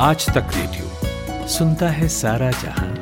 आज 0.00 0.26
तक 0.26 0.46
रेडियो 0.56 1.46
सुनता 1.48 1.88
है 1.88 2.08
सारा 2.08 2.50
जहाँ। 2.50 2.94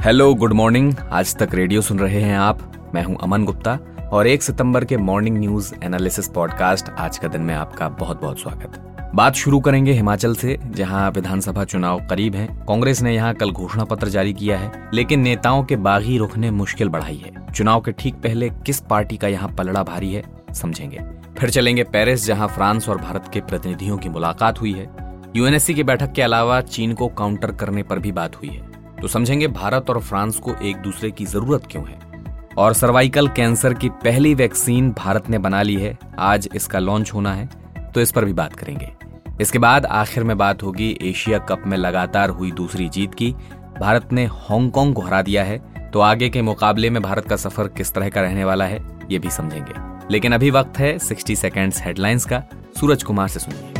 हेलो 0.00 0.34
गुड 0.34 0.52
मॉर्निंग 0.52 0.94
आज 1.10 1.36
तक 1.36 1.48
रेडियो 1.54 1.80
सुन 1.80 1.98
रहे 1.98 2.20
हैं 2.20 2.38
आप। 2.38 2.90
मैं 2.94 3.04
हूँ 3.04 3.18
अमन 3.22 3.44
गुप्ता 3.44 3.78
और 4.12 4.26
एक 4.26 4.42
सितंबर 4.42 4.84
के 4.84 4.96
मॉर्निंग 4.96 5.38
न्यूज़ 5.38 5.74
एनालिसिस 5.84 6.28
पॉडकास्ट 6.28 6.88
आज 6.88 7.18
का 7.18 7.28
दिन 7.28 7.40
में 7.40 7.54
आपका 7.54 7.88
बहुत 7.88 8.20
बहुत 8.20 8.40
स्वागत। 8.40 8.89
बात 9.14 9.34
शुरू 9.34 9.58
करेंगे 9.60 9.92
हिमाचल 9.92 10.34
से, 10.34 10.56
जहाँ 10.66 11.10
विधानसभा 11.10 11.64
चुनाव 11.64 12.00
करीब 12.00 12.34
हैं। 12.34 12.48
कांग्रेस 12.66 13.00
ने 13.02 13.14
यहाँ 13.14 13.32
कल 13.34 13.50
घोषणा 13.50 13.84
पत्र 13.84 14.08
जारी 14.08 14.32
किया 14.32 14.58
है, 14.58 14.70
लेकिन 14.94 15.20
नेताओं 15.20 15.62
के 15.64 15.76
बागी 15.76 16.18
रुख 16.18 16.36
ने 16.36 16.50
मुश्किल 16.50 16.88
बढ़ाई 16.88 17.16
है। 17.16 17.52
चुनाव 17.52 17.80
के 17.80 17.92
ठीक 17.92 18.14
पहले 18.14 18.48
किस 18.66 18.80
पार्टी 18.80 19.16
का 19.16 19.28
यहाँ 19.28 19.48
पलड़ा 19.48 19.82
भारी 19.82 20.12
है, 20.12 20.22
समझेंगे। 20.52 21.00
फिर 21.38 21.50
चलेंगे 21.50 21.84
पेरिस, 21.84 22.26
जहाँ 22.26 22.48
फ्रांस 22.48 22.88
और 22.88 22.98
भारत 22.98 23.30
के 23.32 23.40
प्रतिनिधियों 23.40 23.96
की 23.98 24.08
मुलाकात 24.08 24.60
हुई 24.60 24.72
है। 24.72 24.88
यूएनएससी 25.36 25.74
की 25.74 25.82
बैठक 25.82 26.12
के 26.12 26.22
अलावा 26.22 26.60
चीन 26.60 26.92
को 26.92 27.08
काउंटर 27.08 27.52
करने 27.52 27.82
पर 27.82 27.98
भी 27.98 28.12
बात 28.12 28.36
हुई 28.36 28.48
है। 28.48 28.62
तो 29.00 29.08
समझेंगे 29.08 29.48
भारत 29.48 29.90
और 29.90 30.00
फ्रांस 30.00 30.36
को 30.36 30.54
एक 30.62 30.76
दूसरे 30.76 31.10
की 31.10 31.26
ज़रूरत 31.26 31.66
क्यों 31.70 31.84
है? 31.88 31.98
और 32.58 32.74
सर्वाइकल 32.74 33.28
कैंसर 33.28 33.74
की 33.74 33.88
पहली 34.04 34.34
वैक्सीन 34.34 34.90
भारत 34.92 35.28
ने 35.30 35.38
बना 35.38 35.62
ली 35.62 35.76
है। 35.76 35.96
आज 36.18 36.48
इसका 36.54 36.78
लॉन्च 36.78 37.12
होना 37.14 37.34
है 37.34 37.48
तो 37.94 38.00
इस 38.00 38.12
पर 38.12 38.24
भी 38.24 38.32
बात 38.32 38.54
करेंगे। 38.54 38.92
इसके 39.40 39.58
बाद 39.58 39.86
आखिर 39.86 40.24
में 40.24 40.38
बात 40.38 40.62
होगी 40.62 40.98
एशिया 41.02 41.38
कप 41.38 41.62
में 41.66 41.76
लगातार 41.76 42.30
हुई 42.30 42.50
दूसरी 42.50 42.88
जीत 42.88 43.14
की। 43.14 43.34
भारत 43.80 44.12
ने 44.12 44.24
हांगकांग 44.24 44.94
को 44.94 45.02
हरा 45.02 45.22
दिया 45.22 45.44
है। 45.44 45.90
तो 45.92 46.00
आगे 46.00 46.28
के 46.28 46.42
मुकाबले 46.42 46.90
में 46.90 47.02
भारत 47.02 47.24
का 47.24 47.36
सफ़र 47.36 47.68
किस 47.68 47.92
तरह 47.92 48.08
का 48.08 48.20
रहने 48.20 48.44
वाला 48.44 48.64
है, 48.64 48.98
ये 49.10 49.18
भी 49.18 49.30
समझेंगे। 49.30 49.72
लेकिन 50.10 50.32
अभी 50.32 50.50
वक्त 50.50 50.78
है 50.78 50.98
60 50.98 51.36
सेकेंड्स 51.36 51.82
हेडलाइंस 51.82 52.24
का। 52.24 52.42
सूरज 52.80 53.02
कुमार 53.02 53.28
से 53.28 53.40
सुनिए। 53.40 53.74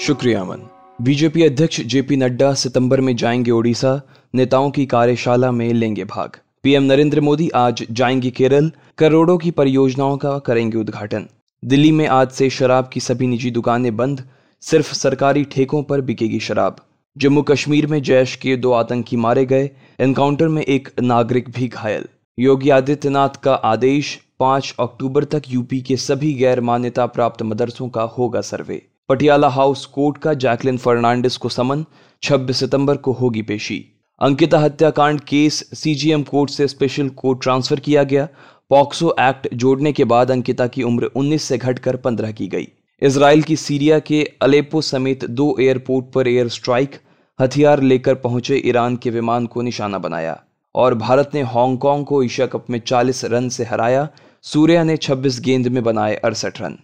शुक्रिया, 0.00 0.40
अमन। 0.40 0.68
बीजेपी 1.02 1.42
अध्यक्ष 1.42 1.80
जेपी 1.80 2.16
नड्डा 2.16 2.54
सितंबर 2.54 3.00
में 3.00 3.16
जाएँगे 3.16 3.50
ओडिशा। 3.50 4.02
नेताओं 4.34 4.70
की 4.70 4.86
कार्यशाला 4.86 5.50
में 5.52 5.72
लेंगे 5.72 6.04
भाग। 6.04 6.36
पीएम 6.62 6.82
नरेंद्र 6.82 7.20
मोदी 7.20 7.48
आज 7.48 7.86
जाएँगे 7.90 8.30
केरल। 8.30 8.72
करोड़ों 8.98 9.38
की 9.38 9.50
परियोजनाओं 9.50 10.16
का 10.16 10.38
करेंगे 10.38 10.78
उद्घाटन। 10.78 11.26
दिल्ली 11.64 11.92
में 11.92 12.06
आज 12.06 12.30
से 12.30 12.50
शराब 12.50 12.90
की 12.92 13.00
सभी 13.00 13.26
निजी 13.26 13.50
दुकानें 13.50 13.96
बंद, 13.96 14.24
सिर्फ़ 14.60 14.94
सरकारी 14.94 15.44
ठेकों 15.44 15.82
पर 15.82 16.00
बिकेगी 16.00 16.40
शराब। 16.40 16.76
जम्मू 17.18 17.42
कश्मीर 17.42 17.86
में 17.86 18.02
जैश 18.02 18.36
के 18.36 18.56
दो 18.56 18.72
आतंकी 18.72 19.16
मारे 19.16 19.46
गए, 19.46 19.70
एनकाउंटर 20.00 20.48
में 20.48 20.62
एक 20.62 20.88
नागरिक 21.02 21.50
भी 21.50 21.68
घायल। 21.68 22.04
योगी 22.38 22.70
आदित्यनाथ 22.70 23.28
का 23.28 23.54
आदेश, 23.54 24.20
पाँच 24.40 24.74
अक्टूबर 24.80 25.24
तक 25.24 25.42
यूपी 25.48 25.80
के 25.80 25.96
सभी 25.96 26.32
गैर 26.34 26.60
मान्यता 26.60 27.06
प्राप्त 27.06 27.42
मदरसों 27.42 27.88
का 27.88 28.02
होगा 28.02 28.40
सर्वे। 28.40 28.86
पटियाला 29.08 29.48
हाउस 29.48 29.86
कोर्ट 29.86 30.18
का 30.18 30.34
जैकलिन 30.34 30.76
फर्नांडिस 30.76 31.36
को 31.36 31.48
समन 31.48 31.84
26 32.22 32.60
सितंबर 32.60 32.96
को 32.96 33.12
होगी 33.12 33.42
पेशी। 33.42 33.86
अंकिता 34.20 34.58
हत्याकांड 34.58 35.20
केस, 35.20 35.70
सीजीएम 35.74 36.22
कोर्ट 36.22 36.50
से 36.50 36.68
स्पेशल 36.68 37.08
कोर्ट 37.08 37.42
ट्रांसफ़र 37.42 37.80
किया 37.80 38.02
गया 38.02 38.28
पॉक्सो 38.70 39.14
एक्ट 39.20 39.48
जोड़ने 39.54 39.92
के 39.92 40.04
बाद 40.04 40.30
अंकिता 40.30 40.66
की 40.66 40.82
उम्र 40.82 41.10
19 41.16 41.42
से 41.42 41.56
घटकर 41.58 41.96
15 41.96 42.32
की 42.32 42.46
गई। 42.48 42.68
इसराइल 43.02 43.42
की 43.42 43.56
सीरिया 43.56 43.98
के 43.98 44.22
अलेपो 44.42 44.80
समेत 44.80 45.24
दो 45.24 45.56
एयरपोर्ट 45.60 46.12
पर 46.12 46.28
एयर 46.28 46.48
स्ट्राइक, 46.48 46.94
हथियार 47.38 47.82
लेकर 47.82 48.14
पहुँचे 48.14 48.62
ईरान 48.64 48.96
के 48.96 49.10
विमान 49.10 49.46
को 49.46 49.62
निशाना 49.62 49.98
बनाया 49.98 50.38
और 50.74 50.94
भारत 50.94 51.30
ने 51.34 51.42
हांगकांग 51.42 52.04
को 52.04 52.22
एशिया 52.22 52.46
कप 52.46 52.70
में 52.70 52.80
40 52.80 53.24
रन 53.24 53.48
से 53.48 53.64
हराया, 53.64 54.08
सूर्या 54.42 54.84
ने 54.84 54.96
26 54.96 55.40
गेंद 55.40 55.68
में 55.68 55.82
बनाए 55.84 56.14
अड़सठ 56.14 56.60
रन। 56.60 56.78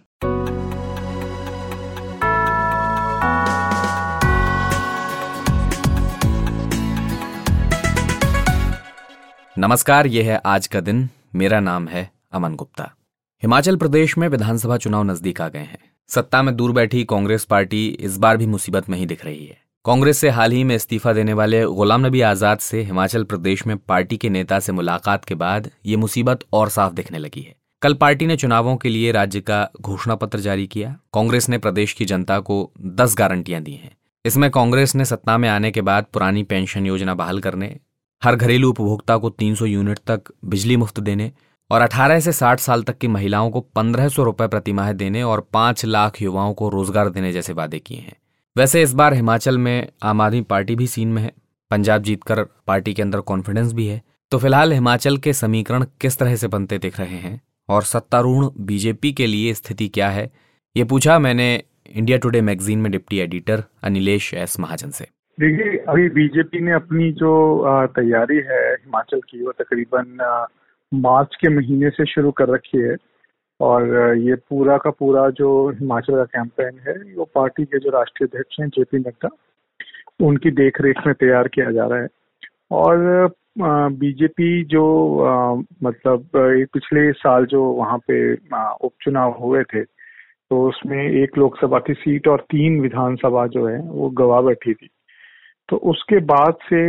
नमस्कार, 9.57 10.07
यह 10.07 10.31
है 10.31 10.41
आज 10.45 10.67
का 10.67 10.81
दिन। 10.81 11.09
मेरा 11.33 11.59
नाम 11.59 11.87
है 11.87 12.09
अमन 12.33 12.55
गुप्ता। 12.55 12.89
हिमाचल 13.43 13.75
प्रदेश 13.75 14.17
में 14.17 14.27
विधानसभा 14.27 14.77
चुनाव 14.77 15.03
नज़दीक 15.03 15.41
आ 15.41 15.47
गए 15.47 15.59
हैं। 15.59 15.79
सत्ता 16.09 16.41
में 16.43 16.55
दूर 16.55 16.71
बैठी 16.71 17.03
कांग्रेस 17.03 17.45
पार्टी 17.45 17.87
इस 17.87 18.17
बार 18.17 18.37
भी 18.37 18.45
मुसीबत 18.47 18.89
में 18.89 18.97
ही 18.97 19.05
दिख 19.05 19.25
रही 19.25 19.45
है। 19.45 19.57
कांग्रेस 19.85 20.17
से 20.17 20.29
हाल 20.29 20.51
ही 20.51 20.63
में 20.63 20.75
इस्तीफा 20.75 21.13
देने 21.13 21.33
वाले 21.33 21.63
गुलाम 21.65 22.05
नबी 22.05 22.21
आज़ाद 22.21 22.59
से 22.59 22.81
हिमाचल 22.81 23.23
प्रदेश 23.23 23.65
में 23.67 23.77
पार्टी 23.77 24.17
के 24.17 24.29
नेता 24.29 24.59
से 24.59 24.71
मुलाकात 24.71 25.25
के 25.25 25.35
बाद 25.35 25.69
ये 25.85 25.95
मुसीबत 25.95 26.43
और 26.53 26.69
साफ़ 26.69 26.93
दिखने 26.93 27.17
लगी 27.17 27.41
है। 27.41 27.55
कल 27.81 27.93
पार्टी 27.93 28.25
ने 28.25 28.35
चुनावों 28.37 28.75
के 28.77 28.89
लिए 28.89 29.11
राज्य 29.11 29.41
का 29.41 29.67
घोषणा 29.81 30.15
पत्र 30.15 30.39
जारी 30.39 30.67
किया। 30.67 30.95
कांग्रेस 31.13 31.49
ने 31.49 31.57
प्रदेश 31.57 31.93
की 31.93 32.05
जनता 32.05 32.39
को 32.39 32.71
दस 32.81 33.15
गारंटियाँ 33.17 33.61
दी 33.61 33.73
हैं। 33.73 33.95
इसमें 34.25 34.49
कांग्रेस 34.51 34.95
ने 34.95 35.05
सत्ता 35.05 35.37
में 35.37 35.47
आने 35.49 35.71
के 35.71 35.81
बाद 35.81 36.05
पुरानी 36.13 36.43
पेंशन 36.43 36.85
योजना 36.85 37.13
बहाल 37.13 37.39
करने 37.39 37.67
हर 38.23 38.35
घरेलू 38.35 38.69
उपभोक्ता 38.69 39.17
को 39.17 39.29
300 39.31 39.65
यूनिट 39.65 39.99
तक 40.07 40.31
बिजली 40.45 40.77
मुफ़्त 40.77 40.99
देने 40.99 41.31
और 41.71 41.81
18 41.81 42.19
से 42.21 42.31
60 42.33 42.59
साल 42.59 42.83
तक 42.83 42.97
की 42.97 43.07
महिलाओं 43.07 43.49
को 43.51 43.61
पंद्रह 43.75 44.07
सौ 44.07 44.23
रुपए 44.23 44.47
प्रति 44.47 44.73
माह 44.73 44.91
देने 44.93 45.23
और 45.23 45.47
पाँच 45.53 45.85
लाख 45.85 46.21
युवाओं 46.21 46.53
को 46.53 46.69
रोज़गार 46.69 47.09
देने 47.09 47.31
जैसे 47.31 47.53
वादे 47.53 47.79
किए 47.79 47.97
हैं। 47.97 48.15
वैसे 48.55 48.81
इस 48.83 48.93
बार 48.93 49.13
हिमाचल 49.13 49.57
में 49.57 49.87
आम 50.03 50.21
आदमी 50.21 50.41
पार्टी 50.41 50.75
भी 50.75 50.87
सीन 50.87 51.07
में 51.07 51.21
है। 51.21 51.31
पंजाब 51.71 52.03
जीतकर 52.03 52.43
पार्टी 52.67 52.93
के 52.93 53.01
अंदर 53.01 53.19
कॉन्फिडेंस 53.21 53.73
भी 53.73 53.87
है। 53.87 54.01
तो 54.31 54.37
फ़िलहाल 54.37 54.73
हिमाचल 54.73 55.17
के 55.17 55.33
समीकरण 55.33 55.85
किस 56.01 56.17
तरह 56.17 56.35
से 56.35 56.47
बनते 56.47 56.77
दिख 56.77 56.99
रहे 56.99 57.17
हैं 57.17 57.39
और 57.69 57.83
सत्तारूढ़ 57.83 58.45
बीजेपी 58.61 59.11
के 59.13 59.27
लिए 59.27 59.53
स्थिति 59.53 59.87
क्या 59.87 60.09
है, 60.09 60.31
ये 60.75 60.83
पूछा 60.83 61.19
मैंने 61.19 61.63
इंडिया 61.89 62.17
टुडे 62.17 62.41
मैगजीन 62.41 62.79
में 62.79 62.91
deputy 62.91 63.19
editor 63.19 63.63
Anilesh 63.83 64.33
S 64.33 64.59
Mahajan 64.59 64.91
से। 64.91 65.07
देखिए, 65.37 65.77
अभी 65.89 66.07
बीजेपी 66.09 66.59
ने 66.59 66.71
अपनी 66.73 67.11
जो 67.13 67.31
तैयारी 67.95 68.37
है 68.45 68.61
हिमाचल 68.73 69.19
की, 69.29 69.43
वो 69.45 69.51
तकरीबन 69.59 70.47
मार्च 70.91 71.35
के 71.41 71.49
महीने 71.55 71.89
से 71.89 72.05
शुरू 72.05 72.31
कर 72.39 72.49
रखी 72.49 72.79
है। 72.81 72.95
और 73.59 74.15
ये 74.17 74.35
पूरा 74.49 74.77
का 74.77 74.89
पूरा 74.99 75.29
जो 75.37 75.49
हिमाचल 75.79 76.15
का 76.15 76.23
कैंपेन 76.25 76.79
है, 76.87 76.95
वो 77.17 77.25
पार्टी 77.35 77.65
के 77.65 77.79
जो 77.79 77.89
राष्ट्रीय 77.89 78.27
अध्यक्ष 78.27 78.59
हैं 78.61 78.67
जेपी 78.69 78.97
नड्डा, 78.99 79.29
उनकी 80.19 80.51
देख 80.51 80.81
रेख 80.81 81.05
में 81.07 81.13
तैयार 81.15 81.47
किया 81.47 81.71
जा 81.71 81.85
रहा 81.87 82.01
है। 82.01 82.07
और 82.71 83.29
बीजेपी 83.59 84.63
जो 84.65 84.83
मतलब 85.83 86.29
पिछले 86.37 87.11
साल 87.13 87.45
जो 87.45 87.63
वहाँ 87.63 87.97
पे 88.07 88.33
उपचुनाव 88.33 89.37
हुए 89.41 89.63
थे 89.63 89.83
तो 89.83 90.67
उसमें 90.67 90.99
एक 91.03 91.37
लोकसभा 91.37 91.79
की 91.79 91.93
सीट 91.93 92.27
और 92.27 92.41
तीन 92.51 92.79
विधानसभा 92.81 93.47
जो 93.47 93.65
है, 93.67 93.79
वो 93.79 94.09
गवा 94.19 94.41
बैठी 94.41 94.73
थी। 94.73 94.89
तो 95.69 95.77
उसके 95.91 96.19
बाद 96.25 96.53
से 96.63 96.81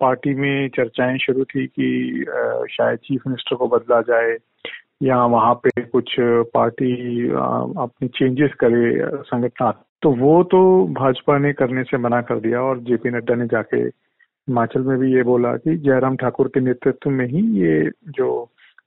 पार्टी 0.00 0.34
में 0.34 0.68
चर्चाएँ 0.76 1.18
शुरू 1.18 1.44
थी 1.44 1.66
कि 1.66 2.24
शायद 2.70 2.98
चीफ 2.98 3.22
मिनिस्टर 3.26 3.56
को 3.56 3.68
बदला 3.68 4.00
जाए 4.00 4.36
या 5.02 5.24
वहाँ 5.26 5.54
पे 5.64 5.82
कुछ 5.82 6.14
पार्टी 6.54 6.92
अपनी 7.30 8.08
चेंजेस 8.08 8.50
करे 8.60 9.22
संगठन। 9.26 9.72
तो 10.02 10.10
वो 10.16 10.42
तो 10.52 10.60
भाजपा 10.94 11.38
ने 11.38 11.52
करने 11.52 11.82
से 11.82 11.98
मना 11.98 12.20
कर 12.28 12.40
दिया 12.40 12.60
और 12.62 12.78
जेपी 12.88 13.10
नड्डा 13.10 13.34
ने 13.34 13.46
जाके 13.46 13.76
हिमाचल 13.76 14.82
में 14.82 14.98
भी 14.98 15.12
ये 15.14 15.22
बोला 15.22 15.52
कि 15.56 15.76
जयराम 15.76 16.16
ठाकुर 16.16 16.48
के 16.48 16.60
नेतृत्व 16.60 17.10
में 17.10 17.26
ही 17.26 17.42
ये 17.60 17.90
जो 18.16 18.30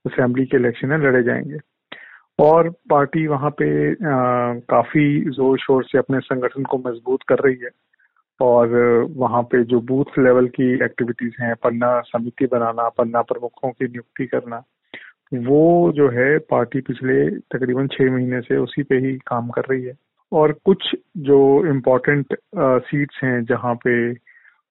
असेंबली 0.06 0.44
के 0.44 0.56
इलेक्शन 0.56 0.92
है 0.92 0.98
लड़े 1.06 1.22
जाएँगे। 1.22 1.58
और 2.38 2.68
पार्टी 2.90 3.26
वहाँ 3.26 3.50
पे 3.50 3.68
आ, 3.92 4.54
काफ़ी 4.70 5.30
ज़ोर 5.30 5.58
शोर 5.58 5.84
से 5.84 5.98
अपने 5.98 6.20
संगठन 6.20 6.62
को 6.62 6.78
मज़बूत 6.78 7.22
कर 7.28 7.38
रही 7.38 7.56
है। 7.62 7.70
और 8.40 8.68
वहाँ 9.16 9.42
पे 9.42 9.62
जो 9.64 9.80
बूथ 9.80 10.18
लेवल 10.18 10.46
की 10.48 10.72
एक्टिविटीज़ 10.84 11.42
हैं 11.42 11.54
पन्ना 11.54 12.00
समिति 12.00 12.46
बनाना 12.46 12.88
पन्ना 12.88 13.22
प्रमुखों 13.22 13.70
की 13.70 13.84
नियुक्ति 13.84 14.26
करना 14.26 14.62
वो 15.34 15.92
जो 15.92 16.08
है 16.08 16.38
पार्टी 16.38 16.80
पिछले 16.80 17.28
तकरीबन 17.30 17.86
छह 17.86 18.10
महीने 18.12 18.40
से 18.40 18.56
उसी 18.56 18.82
पे 18.82 18.96
ही 18.96 19.12
काम 19.26 19.48
कर 19.48 19.62
रही 19.70 19.84
है। 19.84 19.94
और 20.32 20.52
कुछ 20.64 20.94
जो 21.16 21.38
इम्पोर्टेंट 21.66 22.34
सीट्स 22.58 23.20
हैं 23.24 23.44
जहाँ 23.44 23.74
पे 23.74 24.12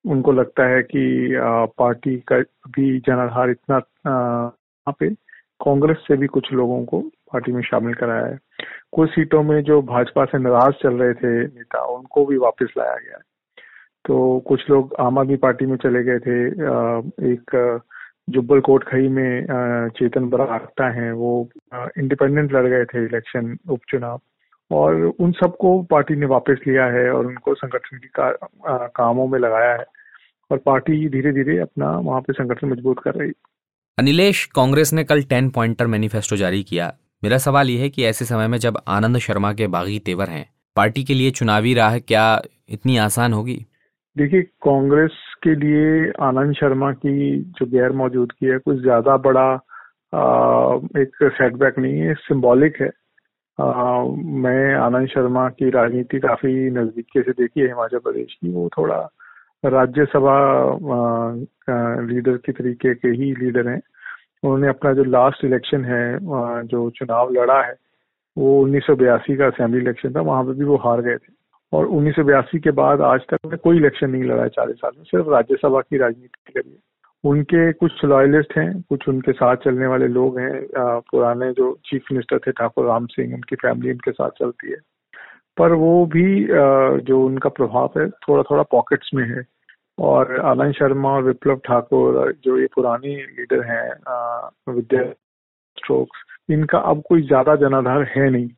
उनको 0.06 0.31
लगता 0.31 0.68
है 0.68 0.81
कि 0.83 1.35
आ, 1.35 1.65
पार्टी 1.65 2.15
का 2.18 2.39
भी 2.69 3.00
जनाधार 3.00 3.50
इतना 3.50 3.77
वहाँ 4.07 4.94
पे 5.00 5.09
कांग्रेस 5.65 5.97
से 5.97 6.18
भी 6.18 6.27
कुछ 6.27 6.51
लोगों 6.53 6.83
को 6.85 7.00
पार्टी 7.33 7.51
में 7.51 7.61
शामिल 7.61 7.94
कराया 7.94 8.25
है। 8.25 8.39
कुछ 8.91 9.09
सीटों 9.09 9.44
में 9.44 9.61
जो 9.63 9.81
भाजपा 9.81 10.25
से 10.25 10.38
नाराज़ 10.38 10.73
चल 10.73 10.94
रहे 10.94 11.13
थे 11.13 11.41
नेता 11.44 11.83
उनको 11.85 12.25
भी 12.25 12.38
वापस 12.38 12.73
लाया 12.77 12.95
गया 12.95 13.18
है। 13.18 13.34
तो 14.06 14.40
कुछ 14.48 14.69
लोग 14.69 14.96
आम 15.00 15.19
आदमी 15.19 15.36
पार्टी 15.44 15.66
में 15.66 15.75
चले 15.78 16.04
गए 16.04 16.19
थे 16.19 16.38
एक 17.31 17.81
जुब्बल 18.30 18.60
कोट 18.60 18.84
खई 18.84 19.07
में 19.07 19.48
चेतन 19.98 20.30
बरागटा 20.30 20.90
हैं 20.92 21.12
वो 21.13 21.31
इंडिपेंडेंट 22.00 22.54
लड़ 22.54 22.66
गए 22.68 22.86
थे 22.86 23.04
इलेक्शन 23.06 23.57
उपचुनाव। 23.69 24.22
और 24.72 24.96
उन 25.19 25.31
सबको 25.31 25.81
पार्टी 25.84 26.16
ने 26.16 26.25
वापस 26.25 26.60
लिया 26.68 26.86
है 26.86 27.10
और 27.12 27.25
उनको 27.25 27.54
संगठन 27.56 27.98
की 27.98 28.07
का, 28.07 28.31
कामों 28.88 29.28
में 29.28 29.40
लगाया 29.40 29.74
है। 29.74 29.86
और 30.52 30.57
पार्टी 30.57 31.07
धीरे 31.10 31.31
धीरे 31.34 31.57
अपना 31.60 31.90
वहाँ 32.00 32.22
पे 32.22 32.34
संगठन 32.34 32.69
मज़बूत 32.69 33.00
कर 33.04 33.16
रही। 33.16 33.31
अनिलेश 33.98 34.46
कांग्रेस 34.46 34.94
ने 34.94 35.04
कल 35.04 35.22
टेन 35.24 35.50
पॉइंटर 35.50 35.88
मैनिफेस्टो 35.88 36.36
जारी 36.36 36.63
किया। 36.63 36.94
मेरा 37.24 37.38
सवाल 37.38 37.69
यह 37.69 37.81
है 37.81 37.90
कि 37.90 38.04
ऐसे 38.06 38.25
समय 38.25 38.48
में 38.48 38.57
जब 38.57 38.78
आनंद 38.88 39.18
शर्मा 39.18 39.54
के 39.54 39.68
बागी 39.68 40.00
तेवर 40.00 40.30
हैं 40.30 40.46
पार्टी 40.75 41.04
के 41.04 41.13
लिए 41.13 41.31
चुनावी 41.31 41.74
राह 41.74 41.98
क्या 42.00 42.25
इतनी 42.69 42.98
आसान 42.98 43.34
होगी? 43.34 43.66
देखिए 44.15 44.41
कांग्रेस 44.63 45.12
के 45.44 45.53
लिए 45.56 46.12
आनंद 46.23 46.53
शर्मा 46.56 46.91
की 46.94 47.39
जो 47.57 47.65
गैर 47.71 47.91
मौजूदगी 48.01 48.47
है 48.47 48.57
कुछ 48.57 48.77
ज़्यादा 48.81 49.15
बड़ा 49.25 49.47
आ, 50.13 50.75
एक 51.00 51.15
सेटबैक 51.23 51.79
नहीं 51.79 52.00
है 52.00 52.13
सिंबॉलिक 52.15 52.79
है। 52.81 52.89
आ, 53.59 54.03
मैं 54.44 54.75
आनंद 54.75 55.07
शर्मा 55.09 55.47
की 55.50 55.69
राजनीति 55.69 56.19
काफ़ी 56.19 56.53
नजदीकी 56.71 57.21
से 57.21 57.31
देखी 57.31 57.62
है 57.62 57.67
हिमाचल 57.67 58.00
प्रदेश 58.00 58.33
की। 58.33 58.51
वो 58.53 58.69
थोड़ा 58.77 59.00
राज्यसभा 59.63 60.38
लीडर 62.07 62.38
के 62.45 62.51
तरीके 62.51 62.94
के 62.95 63.07
ही 63.09 63.33
लीडर 63.35 63.68
हैं। 63.69 63.81
उन्होंने 64.44 64.68
अपना 64.68 64.94
जो 64.94 65.03
लास्ट 65.03 65.45
इलेक्शन 65.45 65.85
है 65.85 66.18
जो 66.68 66.89
चुनाव 66.97 67.31
लड़ा 67.33 67.61
है 67.63 67.75
वो 68.38 68.59
उन्नीस 68.61 68.83
सौ 68.88 68.95
बयासी 68.95 69.35
का 69.38 69.47
असेंबली 69.47 69.81
इलेक्शन 69.81 70.13
था 70.15 70.21
वहाँ 70.21 70.44
पे 70.44 70.53
भी 70.53 70.65
वो 70.65 70.75
हार 70.85 71.01
गए 71.01 71.18
थे। 71.18 71.33
और 71.73 71.85
उन्नीस 71.88 72.15
सौ 72.15 72.23
बयासी 72.23 72.59
के 72.59 72.71
बाद 72.73 73.01
आज 73.03 73.21
तक 73.29 73.45
में 73.45 73.57
कोई 73.57 73.77
इलेक्शन 73.77 74.09
नहीं 74.09 74.23
लड़ा 74.23 74.44
है 74.44 74.50
चालीस 74.50 74.77
साल 74.77 74.91
में, 74.97 75.03
सिर्फ़ 75.03 75.29
राज्यसभा 75.29 75.81
की 75.81 75.97
राजनीति 75.97 76.51
करी 76.53 76.77
उनके 77.23 77.71
कुछ 77.73 78.03
लॉयलिस्ट 78.06 78.57
हैं, 78.57 78.81
कुछ 78.81 79.07
उनके 79.09 79.31
साथ 79.33 79.56
चलने 79.63 79.88
वाले 79.88 80.07
लोग 80.07 80.38
हैं 80.39 80.65
पुराने 81.12 81.51
जो 81.53 81.71
चीफ 81.85 82.12
मिनिस्टर 82.12 82.39
थे, 82.39 82.51
ठाकुर 82.51 82.85
राम 82.88 83.06
सिंह, 83.07 83.33
उनकी 83.33 83.56
फैमिली 83.56 83.91
उनके 83.91 84.12
साथ 84.12 84.29
चलती 84.39 84.71
है। 84.71 84.77
पर 85.57 85.73
वो 85.73 86.06
भी 86.06 86.47
जो 87.03 87.25
उनका 87.25 87.50
प्रभाव 87.50 87.91
है 87.97 88.09
थोड़ा 88.09 88.44
थोड़ा 88.51 88.63
पॉकेट्स 88.71 89.09
में 89.15 89.23
है। 89.29 89.44
और 89.97 90.39
आनंद 90.41 90.73
शर्मा 90.73 91.09
और 91.09 91.23
विप्लव 91.23 91.59
ठाकुर, 91.65 92.31
जो 92.44 92.57
ये 92.59 92.68
पुरानी 92.75 93.15
लीडर 93.15 93.63
हैं 93.63 94.73
विद्या 94.73 95.03
स्ट्रोक्स 95.77 96.23
इनका 96.51 96.79
अब 96.79 97.01
कोई 97.09 97.21
ज़्यादा 97.27 97.56
जनाधार 97.57 98.03
है 98.15 98.29
नहीं। 98.29 98.50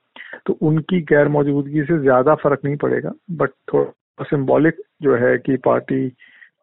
तो 0.47 0.57
उनकी 0.61 1.01
गैर 1.09 1.27
मौजूदगी 1.27 1.83
से 1.83 1.99
ज़्यादा 2.01 2.35
फ़र्क 2.35 2.59
नहीं 2.65 2.75
पड़ेगा 2.77 3.11
बट 3.31 3.49
थोड़ा 3.73 4.23
सिंबॉलिक 4.23 4.81
जो 5.03 5.15
है 5.17 5.37
कि 5.37 5.57
पार्टी 5.65 6.07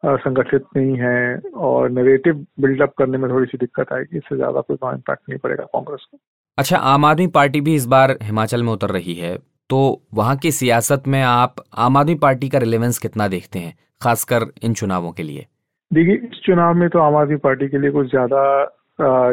संगठित 0.05 0.65
नहीं 0.77 0.97
है 0.99 1.37
और 1.67 1.91
नरेटिव 1.91 2.45
बिल्डअप 2.61 2.93
करने 2.99 3.19
में 3.19 3.31
थोड़ी 3.31 3.47
सी 3.47 3.59
दिक्कत 3.59 3.93
आएगी 3.93 4.17
इससे 4.19 4.37
ज़्यादा 4.37 4.61
कोई 4.61 4.77
इम्पैक्ट 4.85 5.23
नहीं 5.29 5.39
पड़ेगा 5.39 5.65
कांग्रेस 5.65 6.07
को। 6.11 6.19
अच्छा 6.59 6.77
आम 6.89 7.05
आदमी 7.05 7.27
पार्टी 7.37 7.61
भी 7.61 7.75
इस 7.75 7.87
बार 7.87 8.17
हिमाचल 8.23 8.63
में 8.63 8.73
उतर 8.73 8.91
रही 8.91 9.15
है 9.15 9.37
तो 9.71 9.79
वहाँ 10.15 10.37
की 10.37 10.51
सियासत 10.53 11.03
में 11.07 11.21
आप 11.23 11.65
आम 11.79 11.97
आदमी 11.97 12.15
पार्टी 12.23 12.49
का 12.49 12.59
रिलेवेंस 12.59 12.99
कितना 12.99 13.29
देखते 13.29 13.59
हैं 13.59 13.75
खासकर 14.03 14.47
इन 14.65 14.75
चुनावों 14.75 15.13
के 15.13 15.23
लिए? 15.23 15.47
देखिए 15.91 16.15
इस 16.15 16.41
चुनाव 16.45 16.75
में 16.75 16.89
तो 16.89 16.99
आम 16.99 17.17
आदमी 17.17 17.37
पार्टी 17.39 17.69
के 17.69 17.79
लिए 17.79 17.91
कुछ 17.91 18.11
ज़्यादा 18.11 18.43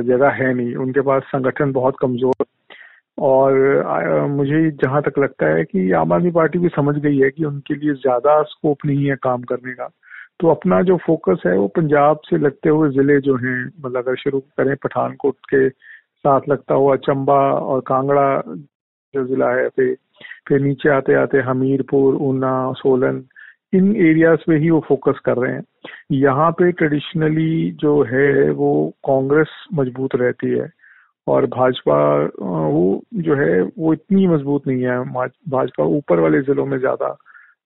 जगह 0.04 0.30
है 0.34 0.54
नहीं। 0.54 0.76
उनके 0.78 1.02
पास 1.02 1.24
संगठन 1.26 1.72
बहुत 1.72 1.96
कमज़ोर 2.02 2.46
और 3.18 4.26
मुझे 4.30 4.70
जहाँ 4.84 5.02
तक 5.02 5.20
लगता 5.20 5.48
है 5.48 5.64
कि 5.64 5.92
आम 5.92 6.14
आदमी 6.14 6.32
पार्टी 6.32 6.60
भी 6.60 6.70
समझ 6.70 6.96
गई 6.98 7.18
है 7.18 7.30
कि 7.30 7.46
उनके 7.46 7.76
लिए 7.76 7.94
ज़्यादा 7.96 8.42
स्कोप 8.44 8.86
नहीं 8.86 9.10
है 9.10 9.16
काम 9.24 9.42
करने 9.44 9.74
का। 9.74 9.90
तो 10.40 10.50
अपना 10.50 10.82
जो 10.82 10.98
फोकस 10.98 11.42
है 11.46 11.58
वो 11.58 11.68
पंजाब 11.68 12.20
से 12.26 12.38
लगते 12.38 12.70
हुए 12.70 12.90
ज़िले 12.90 13.20
जो 13.22 13.36
हैं 13.38 13.66
मतलब 13.66 13.98
अगर 13.98 14.16
शुरू 14.16 14.40
करें 14.40 14.76
पठानकोट 14.84 15.36
के 15.50 15.70
साथ 15.70 16.50
लगता 16.50 16.76
हुआ 16.76 16.96
चंबा 17.06 17.40
और 17.52 17.82
कांगड़ा 17.82 18.42
जो 19.14 19.26
जिला 19.28 19.50
है, 19.52 19.68
फिर 19.70 19.96
फिर 20.48 20.62
नीचे 20.62 20.90
आते 20.90 21.14
आते 21.14 21.40
हमीरपुर, 21.42 22.16
ऊना, 22.16 22.72
सोलन, 22.74 23.24
इन 23.74 23.96
एरियाज़ 23.98 24.40
पे 24.48 24.58
ही 24.58 24.70
वो 24.70 24.80
फोकस 24.88 25.20
कर 25.26 25.38
रहे 25.38 25.54
हैं। 25.54 25.64
यहाँ 26.12 26.52
पे 26.52 26.72
ट्रेडिशनली 26.72 27.72
जो 27.82 28.02
है 28.04 28.50
वो 28.52 28.72
कांग्रेस 29.06 29.48
मज़बूत 29.74 30.16
रहती 30.16 30.50
है। 30.50 30.70
और 31.28 31.46
भाजपा 31.48 31.98
वो 32.68 33.02
जो 33.16 33.36
है, 33.36 33.62
वो 33.62 33.94
इतनी 33.94 34.28
मज़बूत 34.28 34.68
नहीं 34.68 34.84
है। 34.84 35.00
भाजपा 35.50 35.84
ऊपर 35.98 36.20
वाले 36.20 36.42
जिलों 36.44 36.66
में 36.66 36.78
ज़्यादा 36.80 37.18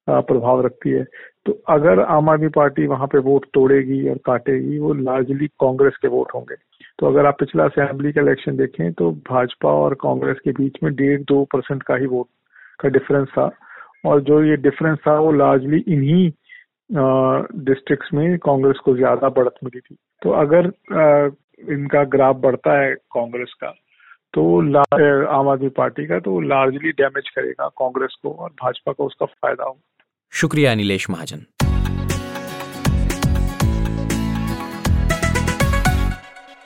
प्रभाव 0.08 0.66
रखती 0.66 0.90
है। 0.90 1.04
तो 1.46 1.52
अगर 1.70 2.00
आम 2.02 2.30
आदमी 2.30 2.48
पार्टी 2.56 2.86
वहाँ 2.88 3.08
पे 3.08 3.18
वोट 3.20 3.46
तोड़ेगी 3.54 4.08
और 4.10 4.18
काटेगी, 4.26 4.78
वो 4.80 4.94
लार्जली 4.94 5.48
कांग्रेस 5.60 5.98
के 6.02 6.08
वोट 6.08 6.32
होंगे। 6.36 6.56
तो 7.00 7.08
अगर 7.08 7.26
आप 7.26 7.38
पिछला 7.40 7.64
असेंबली 7.66 8.12
का 8.12 8.22
इलेक्शन 8.22 8.56
देखें 8.58 8.92
तो 8.94 9.12
भाजपा 9.30 9.72
और 9.74 9.94
कांग्रेस 10.02 10.38
के 10.44 10.52
बीच 10.54 10.78
में 10.84 10.94
डेढ़ 10.96 11.22
दो 11.24 11.44
परसेंट 11.54 11.84
का 11.84 11.96
ही 11.96 12.06
वोट, 12.06 12.28
का 12.80 12.90
डिफरेंस 12.90 13.28
था। 13.30 13.50
और 14.06 14.22
जो 14.22 14.42
ये 14.44 14.56
डिफरेंस 14.58 14.98
था, 15.08 15.20
वो 15.20 15.32
लार्जली 15.34 15.84
इन्हीं 15.88 16.32
डिस्ट्रिक्ट्स 17.66 18.14
में 18.14 18.38
कांग्रेस 18.40 18.80
को 18.86 18.96
ज़्यादा 18.96 19.30
बढ़त 19.32 19.56
मिली 19.64 19.80
थी। 19.80 19.96
तो 20.22 20.32
अगर 20.42 20.68
इनका 21.60 22.04
ग्राफ 22.04 22.36
बढ़ता 22.36 22.80
है 22.82 22.94
कांग्रेस 22.96 23.54
का 23.54 23.70
तो 24.34 24.44
आम 25.32 25.50
आदमी 25.50 25.70
पार्टी 25.70 26.06
का 26.06 26.20
तो 26.20 26.40
लार्जली 26.42 26.92
डैमेज 26.92 27.30
करेगा 27.30 27.68
कांग्रेस 27.68 28.16
को 28.24 28.32
और 28.32 28.50
भाजपा 28.64 28.92
को 28.92 29.06
उसका 29.06 29.26
फ़ायदा 29.26 29.64
होगा 29.64 30.04
शुक्रिया 30.34 30.74
नीलेश 30.76 31.10
महाजन। 31.10 31.46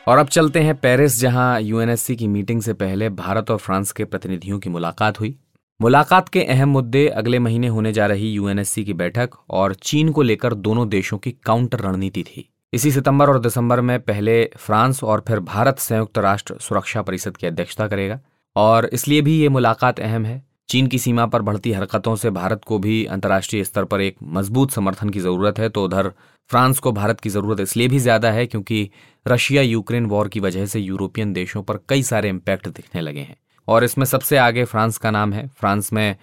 और 0.08 0.18
अब 0.18 0.28
चलते 0.28 0.60
हैं 0.60 0.76
पेरिस, 0.76 1.20
जहाँ 1.20 1.62
यूएनएससी 1.62 2.16
की 2.16 2.28
मीटिंग 2.28 2.62
से 2.62 2.74
पहले 2.74 3.10
भारत 3.10 3.52
और 3.52 3.58
फ्रांस 3.58 3.92
के 3.92 4.06
प्रतिनिधियों 4.06 4.60
की 4.60 4.70
मुलाकात 4.70 5.20
हुई। 5.20 5.36
मुलाकात 5.80 6.30
के 6.30 6.44
अहम 6.44 6.70
मुद्दे 6.70 7.08
अगले 7.08 7.40
महीने 7.40 7.68
होने 7.68 7.92
जा 7.92 8.06
रही 8.06 8.32
यूएनएससी 8.32 8.86
की 8.86 8.94
बैठक 8.94 9.30
और 9.50 9.74
चीन 9.74 10.12
को 10.12 10.22
लेकर 10.22 10.54
दोनों 10.54 10.88
देशों 10.90 11.18
की 11.18 11.32
काउंटर 11.32 11.80
रणनीति 11.80 12.24
थी। 12.24 12.50
इसी 12.74 12.92
सितंबर 12.92 13.30
और 13.30 13.40
दिसंबर 13.40 13.82
में 13.82 14.00
पहले 14.00 14.44
फ्रांस 14.58 15.04
और 15.04 15.24
फिर 15.28 15.40
भारत 15.40 15.80
संयुक्त 15.80 16.18
राष्ट्र 16.18 16.56
सुरक्षा 16.62 17.02
परिषद 17.02 17.38
की 17.38 17.48
अध्यक्षता 17.48 17.88
करेगा। 17.88 18.20
और 18.56 18.86
इसलिए 18.86 19.22
भी 19.22 19.40
ये 19.40 19.50
मुलाकात 19.50 20.00
अहम 20.00 20.26
है। 20.26 20.44
चीन 20.70 20.88
की 20.88 21.00
सीमा 21.00 21.26
पर 21.26 21.42
बढ़ती 21.42 21.72
हरकतों 21.72 22.16
से 22.16 22.30
भारत 22.30 22.64
को 22.64 22.78
भी 22.80 23.04
अंतर्राष्ट्रीय 23.06 23.64
स्तर 23.64 23.84
पर 23.84 24.02
एक 24.02 24.16
मज़बूत 24.24 24.72
समर्थन 24.72 25.10
की 25.10 25.20
ज़रूरत 25.20 25.60
है 25.60 25.70
तो 25.70 25.84
उधर 25.86 26.12
फ्रांस 26.50 26.80
को 26.80 26.92
भारत 26.92 27.20
की 27.20 27.30
ज़रूरत 27.30 27.60
इसलिए 27.60 27.88
भी 27.88 28.00
ज़्यादा 28.00 28.32
है 28.32 28.46
क्योंकि 28.46 28.90
रशिया 29.26 29.62
यूक्रेन 29.62 30.06
वॉर 30.06 30.28
की 30.28 30.40
वजह 30.40 30.66
से 30.66 30.80
यूरोपियन 30.80 31.34
देशों 31.34 31.64
पर 31.64 31.80
कई 31.90 32.04
सारे 32.04 32.30
इम्पैक्ट 32.30 32.68
दिखने 32.68 33.02
लगे 33.02 33.20
हैं। 33.20 33.36
और 33.68 33.84
इसमें 33.84 34.06
सबसे 34.06 34.38
आगे 34.38 34.66
फ्रांस 34.66 34.98
का 34.98 35.12
नाम 35.12 35.34
है। 35.34 35.48
फ्रांस 35.50 35.92
में 35.94 36.16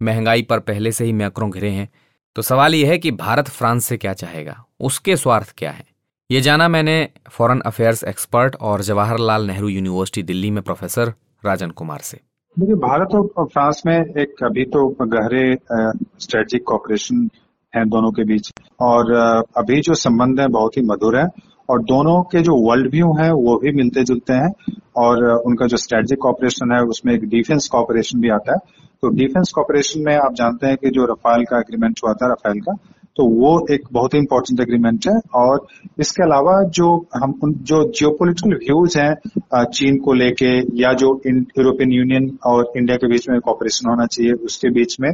महँगाई 0.00 0.42
पर 0.42 0.58
पहले 0.60 0.92
से 0.92 1.04
ही 1.04 1.12
मैक्रों 1.14 1.50
घिरे 1.50 1.70
हैं। 1.70 1.88
तो 2.36 2.42
सवाल 2.42 2.74
यह 2.74 2.90
है 2.90 2.98
कि 2.98 3.10
भारत 3.10 3.48
फ्रांस 3.48 3.84
से 3.84 3.96
क्या 3.96 4.12
चाहेगा? 4.14 4.64
उसके 4.80 5.16
स्वार्थ 5.16 5.54
क्या 5.58 5.70
है? 5.70 5.84
ये 6.30 6.40
जाना 6.40 6.68
मैंने 6.68 7.08
फॉरेन 7.30 7.60
अफेयर्स 7.66 8.04
एक्सपर्ट 8.04 8.56
और 8.60 8.82
जवाहरलाल 8.82 9.46
नेहरू 9.46 9.68
यूनिवर्सिटी 9.68 10.22
दिल्ली 10.22 10.50
में 10.50 10.62
प्रोफेसर 10.62 11.12
राजन 11.42 11.70
कुमार 11.70 11.98
से। 11.98 12.18
देखिए, 12.56 12.74
भारत 12.76 13.14
और 13.14 13.46
फ्रांस 13.46 13.82
में 13.86 13.96
एक 13.96 14.44
अभी 14.44 14.64
तो 14.66 14.86
गहरे 15.02 15.54
स्ट्रेटेजिक 15.54 16.62
कॉपरेशन 16.66 17.28
है 17.74 17.84
दोनों 17.86 18.10
के 18.12 18.24
बीच 18.24 18.52
और 18.80 19.12
अभी 19.56 19.80
जो 19.80 19.94
संबंध 19.96 20.40
है 20.40 20.48
बहुत 20.48 20.76
ही 20.76 20.82
मधुर 20.82 21.18
है 21.18 21.26
और 21.68 21.82
दोनों 21.84 22.22
के 22.22 22.42
जो 22.42 22.54
वर्ल्ड 22.68 22.90
व्यू 22.90 23.12
है 23.16 23.30
वो 23.32 23.56
भी 23.58 23.72
मिलते 23.72 24.04
जुलते 24.04 24.32
हैं 24.32 24.52
और 24.96 25.24
उनका 25.46 25.66
जो 25.66 25.76
स्ट्रेटेजिक 25.76 26.18
कॉपरेशन 26.18 26.72
है 26.72 26.80
उसमें 26.84 27.14
एक 27.14 27.28
डिफेंस 27.28 27.68
कॉपरेशन 27.68 28.20
भी 28.20 28.30
आता 28.30 28.52
है। 28.52 28.58
तो 29.02 29.08
डिफेंस 29.16 29.52
कॉपरेशन 29.54 30.00
में 30.00 30.14
आप 30.16 30.34
जानते 30.34 30.66
हैं 30.66 30.76
कि 30.76 30.90
जो 30.90 31.04
रफाल 31.12 31.44
का 31.44 31.58
एग्रीमेंट 31.58 32.00
हुआ 32.04 32.12
था 32.12 32.32
रफाल 32.32 32.60
का 32.60 32.76
तो 33.18 33.24
वो 33.24 33.66
एक 33.70 33.88
बहुत 33.92 34.14
ही 34.14 34.18
इंपॉर्टेंट 34.18 34.60
एग्रीमेंट 34.60 35.06
है 35.08 35.14
और 35.34 35.66
इसके 36.00 36.22
अलावा 36.22 36.52
जो 36.68 36.88
हम 37.14 37.32
जो 37.62 37.82
जियोपोलिटिकल 37.90 38.54
व्यूज़ 38.56 38.98
हैं 38.98 39.64
चीन 39.64 39.98
को 39.98 40.12
लेके 40.12 40.50
या 40.82 40.92
जो 40.92 41.08
यूरोपियन 41.26 41.92
यूनियन 41.92 42.30
और 42.46 42.72
इंडिया 42.76 42.96
के 42.96 43.08
बीच 43.08 43.28
में 43.28 43.38
कॉपरेशन 43.40 43.90
होना 43.90 44.06
चाहिए 44.06 44.32
उसके 44.32 44.70
बीच 44.70 44.96
में 45.00 45.12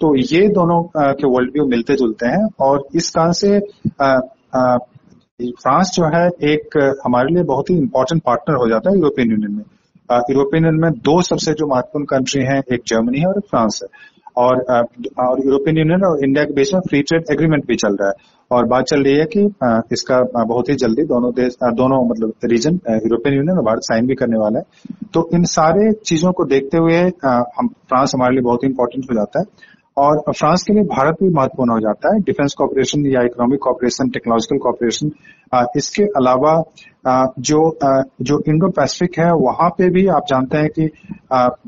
तो 0.00 0.14
ये 0.34 0.48
दोनों 0.48 0.82
के 0.98 1.26
वर्ल्ड 1.26 1.50
व्यू 1.50 1.66
मिलते 1.66 1.94
जुलते 1.94 2.26
हैं 2.26 2.48
और 2.60 2.84
इस 2.94 3.10
कारण 3.10 3.32
से 3.32 3.58
फ्रांस 5.62 5.90
जो 5.94 6.04
है 6.16 6.26
एक 6.50 6.76
हमारे 7.06 7.34
लिए 7.34 7.44
बहुत 7.44 7.70
ही 7.70 7.76
इंपॉर्टेंट 7.78 8.22
पार्टनर 8.22 8.56
हो 8.56 8.68
जाता 8.68 8.90
है 8.90 8.96
यूरोपियन 8.96 9.30
यूनियन 9.30 9.54
में। 9.54 9.64
यूरोपियन 10.30 10.64
यूनियन 10.64 10.82
में 10.82 10.92
दो 11.00 11.20
सबसे 11.22 11.52
जो 11.52 11.66
महत्वपूर्ण 11.66 12.04
कंट्री 12.04 12.42
हैं, 12.42 12.62
एक 12.72 12.82
जर्मनी 12.86 13.18
है 13.18 13.26
और 13.26 13.38
एक 13.38 13.48
फ्रांस 13.50 13.80
है। 13.82 13.88
और 14.36 14.62
और 15.18 15.44
यूरोपियन 15.44 15.78
यूनियन 15.78 16.04
और 16.04 16.24
इंडिया 16.24 16.44
के 16.44 16.54
बीच 16.54 16.72
में 16.74 16.80
फ्री 16.88 17.00
ट्रेड 17.02 17.24
एग्रीमेंट 17.32 17.66
भी 17.66 17.76
चल 17.76 17.96
रहा 18.00 18.08
है। 18.08 18.34
और 18.50 18.66
बात 18.66 18.84
चल 18.84 19.02
रही 19.02 19.14
है 19.14 19.24
कि 19.26 19.40
इसका 19.92 20.20
बहुत 20.44 20.68
ही 20.68 20.74
जल्दी 20.74 21.02
दोनों 21.04 21.30
देश 21.34 21.56
दोनों 21.76 21.96
मतलब 22.08 22.32
रीजन 22.44 22.74
यूरोपियन 22.88 23.36
यूनियन 23.36 23.58
और 23.58 23.64
भारत 23.64 23.82
साइन 23.82 24.06
भी 24.06 24.14
करने 24.14 24.38
वाला 24.38 24.58
है। 24.58 24.64
तो 25.14 25.28
इन 25.34 25.44
सारे 25.52 25.92
चीज़ों 26.06 26.32
को 26.32 26.44
देखते 26.44 26.78
हुए 26.78 26.98
हम 27.26 27.68
फ्रांस 27.68 28.12
हमारे 28.14 28.34
लिए 28.34 28.42
बहुत 28.42 28.64
ही 28.64 28.68
इंपॉर्टेंट 28.68 29.04
हो 29.10 29.14
जाता 29.14 29.40
है। 29.40 29.74
और 29.96 30.22
फ्रांस 30.28 30.62
के 30.62 30.72
लिए 30.72 30.82
भारत 30.86 31.16
भी 31.22 31.28
महत्वपूर्ण 31.34 31.72
हो 31.72 31.78
जाता 31.80 32.14
है। 32.14 32.20
डिफेंस 32.22 32.54
कॉपरेशन 32.58 33.06
या 33.06 33.22
इकोनॉमिक 33.24 33.60
कॉपरेशन 33.62 34.08
टेक्नोलॉजिकल 34.10 34.58
कॉपरेशन 34.62 35.10
इसके 35.76 36.02
अलावा 36.16 36.52
जो 37.40 37.58
जो 38.22 38.40
इंडो 38.48 38.68
पैसिफिक 38.76 39.18
है, 39.18 39.30
वहाँ 39.32 39.68
पे 39.78 39.88
भी 39.90 40.06
आप 40.08 40.24
जानते 40.28 40.58
हैं 40.58 40.68
कि 40.68 40.86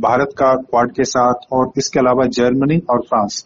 भारत 0.00 0.34
का 0.38 0.54
क्वाड 0.56 0.90
के 0.92 1.04
साथ 1.04 1.46
और 1.52 1.72
इसके 1.78 2.00
अलावा 2.00 2.26
जर्मनी 2.38 2.78
और 2.90 3.00
फ्रांस 3.08 3.44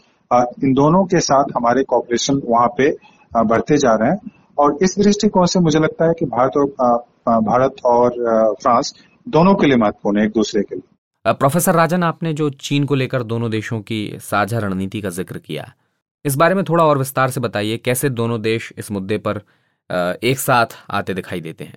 इन 0.65 0.73
दोनों 0.75 1.05
के 1.05 1.21
साथ 1.21 1.57
हमारे 1.57 1.83
कॉपरेशन 1.85 2.41
वहाँ 2.47 2.69
पे 2.79 2.91
बढ़ते 3.33 3.77
जा 3.77 3.95
रहे 3.95 4.11
हैं। 4.11 4.31
और 4.59 4.79
इस 4.83 4.95
दृष्टिकोण 4.99 5.45
से 5.47 5.61
मुझे 5.61 5.79
लगता 5.79 6.07
है 6.07 6.15
कि 6.19 6.27
भारत 6.27 6.57
और 6.57 6.97
भारत 7.43 7.77
और 7.87 8.55
फ्रांस 8.63 8.93
दोनों 9.27 9.55
के 9.55 9.67
लिए 9.67 9.77
महत्वपूर्ण 9.77 10.19
है, 10.19 10.25
एक 10.27 10.33
दूसरे 10.35 10.63
के 10.63 10.75
लिए। 10.75 10.92
प्रोफेसर 11.25 11.75
राजन 11.75 12.03
आपने 12.03 12.33
जो 12.33 12.49
चीन 12.61 12.85
को 12.85 12.95
लेकर 12.95 13.23
दोनों 13.23 13.51
देशों 13.51 13.81
की 13.81 14.17
साझा 14.21 14.59
रणनीति 14.59 15.01
का 15.01 15.09
ज़िक्र 15.09 15.39
किया 15.39 15.73
इस 16.25 16.37
बारे 16.37 16.55
में 16.55 16.63
थोड़ा 16.65 16.85
और 16.85 16.99
विस्तार 16.99 17.31
से 17.31 17.41
बताइए 17.41 17.77
कैसे 17.77 18.09
दोनों 18.11 18.41
देश 18.43 18.73
इस 18.79 18.91
मुद्दे 18.91 19.19
पर 19.19 19.41
एक 20.23 20.39
साथ 20.39 20.77
आते 20.91 21.15
दिखाई 21.15 21.41
देते 21.41 21.65
हैं? 21.65 21.77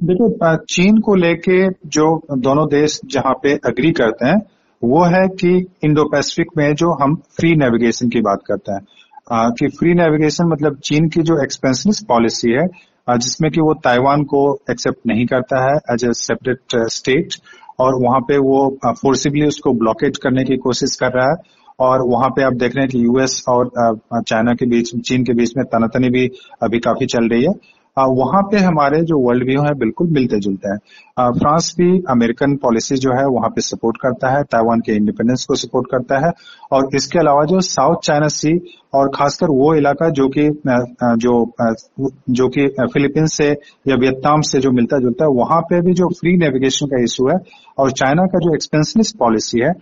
देखिए 0.00 0.56
चीन 0.70 0.98
को 0.98 1.14
लेके 1.14 1.68
जो 1.88 2.06
दोनों 2.38 2.66
देश 2.68 3.00
जहाँ 3.06 3.34
पे 3.42 3.54
अग्री 3.66 3.92
करते 3.92 4.28
हैं 4.28 4.40
वो 4.82 5.04
है 5.04 5.26
कि 5.36 5.54
इंडो 5.84 6.04
पैसिफिक 6.10 6.50
में 6.56 6.74
जो 6.74 6.92
हम 7.02 7.14
फ्री 7.38 7.54
नेविगेशन 7.56 8.08
की 8.08 8.20
बात 8.20 8.42
करते 8.46 8.72
हैं। 8.72 8.80
आ, 9.32 9.48
कि 9.50 9.68
फ्री 9.68 9.94
नेविगेशन 9.94 10.48
मतलब 10.48 10.78
चीन 10.84 11.08
की 11.08 11.22
जो 11.22 11.42
एक्सपेंशनिस्ट 11.42 12.06
पॉलिसी 12.08 12.52
है 12.52 12.66
जिसमें 13.08 13.50
कि 13.52 13.60
वो 13.60 13.74
ताइवान 13.84 14.22
को 14.24 14.42
एक्सेप्ट 14.70 15.06
नहीं 15.06 15.26
करता 15.26 15.64
है 15.64 15.76
एज 15.92 16.04
ए 16.04 16.12
सेपरेट 16.14 16.76
स्टेट 16.90 17.34
और 17.80 17.94
वहाँ 18.02 18.20
पे 18.20 18.38
वो 18.38 18.58
फोर्सिबली 18.86 19.46
उसको 19.46 19.72
ब्लॉकेज 19.72 20.18
करने 20.22 20.44
की 20.44 20.56
कोशिश 20.56 20.96
कर 20.96 21.12
रहा 21.12 21.30
है। 21.30 21.36
और 21.80 22.02
वहाँ 22.08 22.28
पे 22.30 22.42
आप 22.42 22.52
देख 22.52 22.74
रहे 22.76 22.84
हैं 22.84 22.90
कि 22.90 23.04
यूएस 23.04 23.44
और 23.48 23.70
चाइना 24.28 24.54
के 24.54 24.66
बीच, 24.66 24.90
चीन 25.08 25.24
के 25.24 25.34
बीच 25.34 25.56
में 25.56 25.64
तनातनी 25.66 26.08
भी 26.10 26.26
अभी 26.62 26.78
काफ़ी 26.78 27.06
चल 27.06 27.28
रही 27.28 27.44
है। 27.44 27.52
वहाँ 27.98 28.42
पे 28.42 28.58
हमारे 28.58 29.00
जो 29.02 29.18
वर्ल्ड 29.18 29.44
व्यू 29.44 29.62
है 29.62 29.74
बिल्कुल 29.74 30.08
मिलते 30.10 30.38
जुलते 30.40 30.68
हैं 30.68 31.30
फ्रांस 31.32 31.74
भी 31.78 31.88
अमेरिकन 32.08 32.56
पॉलिसी 32.56 32.96
जो 32.96 33.12
है 33.12 33.26
वहाँ 33.26 33.48
पे 33.50 33.60
सपोर्ट 33.60 33.96
करता 33.96 34.28
है 34.28 34.42
ताइवान 34.42 34.80
के 34.80 34.92
इंडिपेंडेंस 34.92 35.44
को 35.48 35.54
सपोर्ट 35.54 35.86
करता 35.90 36.18
है 36.26 36.32
और 36.72 36.88
इसके 36.94 37.18
अलावा 37.18 37.44
जो 37.44 37.60
साउथ 37.60 37.96
चाइना 38.04 38.28
सी 38.28 38.56
और 38.94 39.08
खासकर 39.14 39.50
वो 39.50 39.74
इलाका 39.74 40.08
जो 40.10 40.28
कि 40.28 40.48
जो 41.24 41.34
जो 42.30 42.48
कि 42.48 42.66
फिलीपींस 42.94 43.34
से 43.34 43.48
या 43.88 43.96
वियतनाम 43.96 44.40
से 44.40 44.60
जो 44.60 44.70
मिलता 44.70 44.98
जुलता 44.98 45.24
है, 45.24 45.30
वहाँ 45.30 45.60
पे 45.60 45.80
भी 45.82 45.92
जो 45.92 46.08
फ्री 46.08 46.36
नेविगेशन 46.36 46.86
का 46.86 47.02
इशू 47.02 47.28
है 47.28 47.38
और 47.78 47.90
चाइना 47.92 48.26
का 48.26 48.38
जो 48.38 48.54
एक्सपेंशनिस्ट 48.54 49.16
पॉलिसी 49.18 49.60
है 49.60 49.72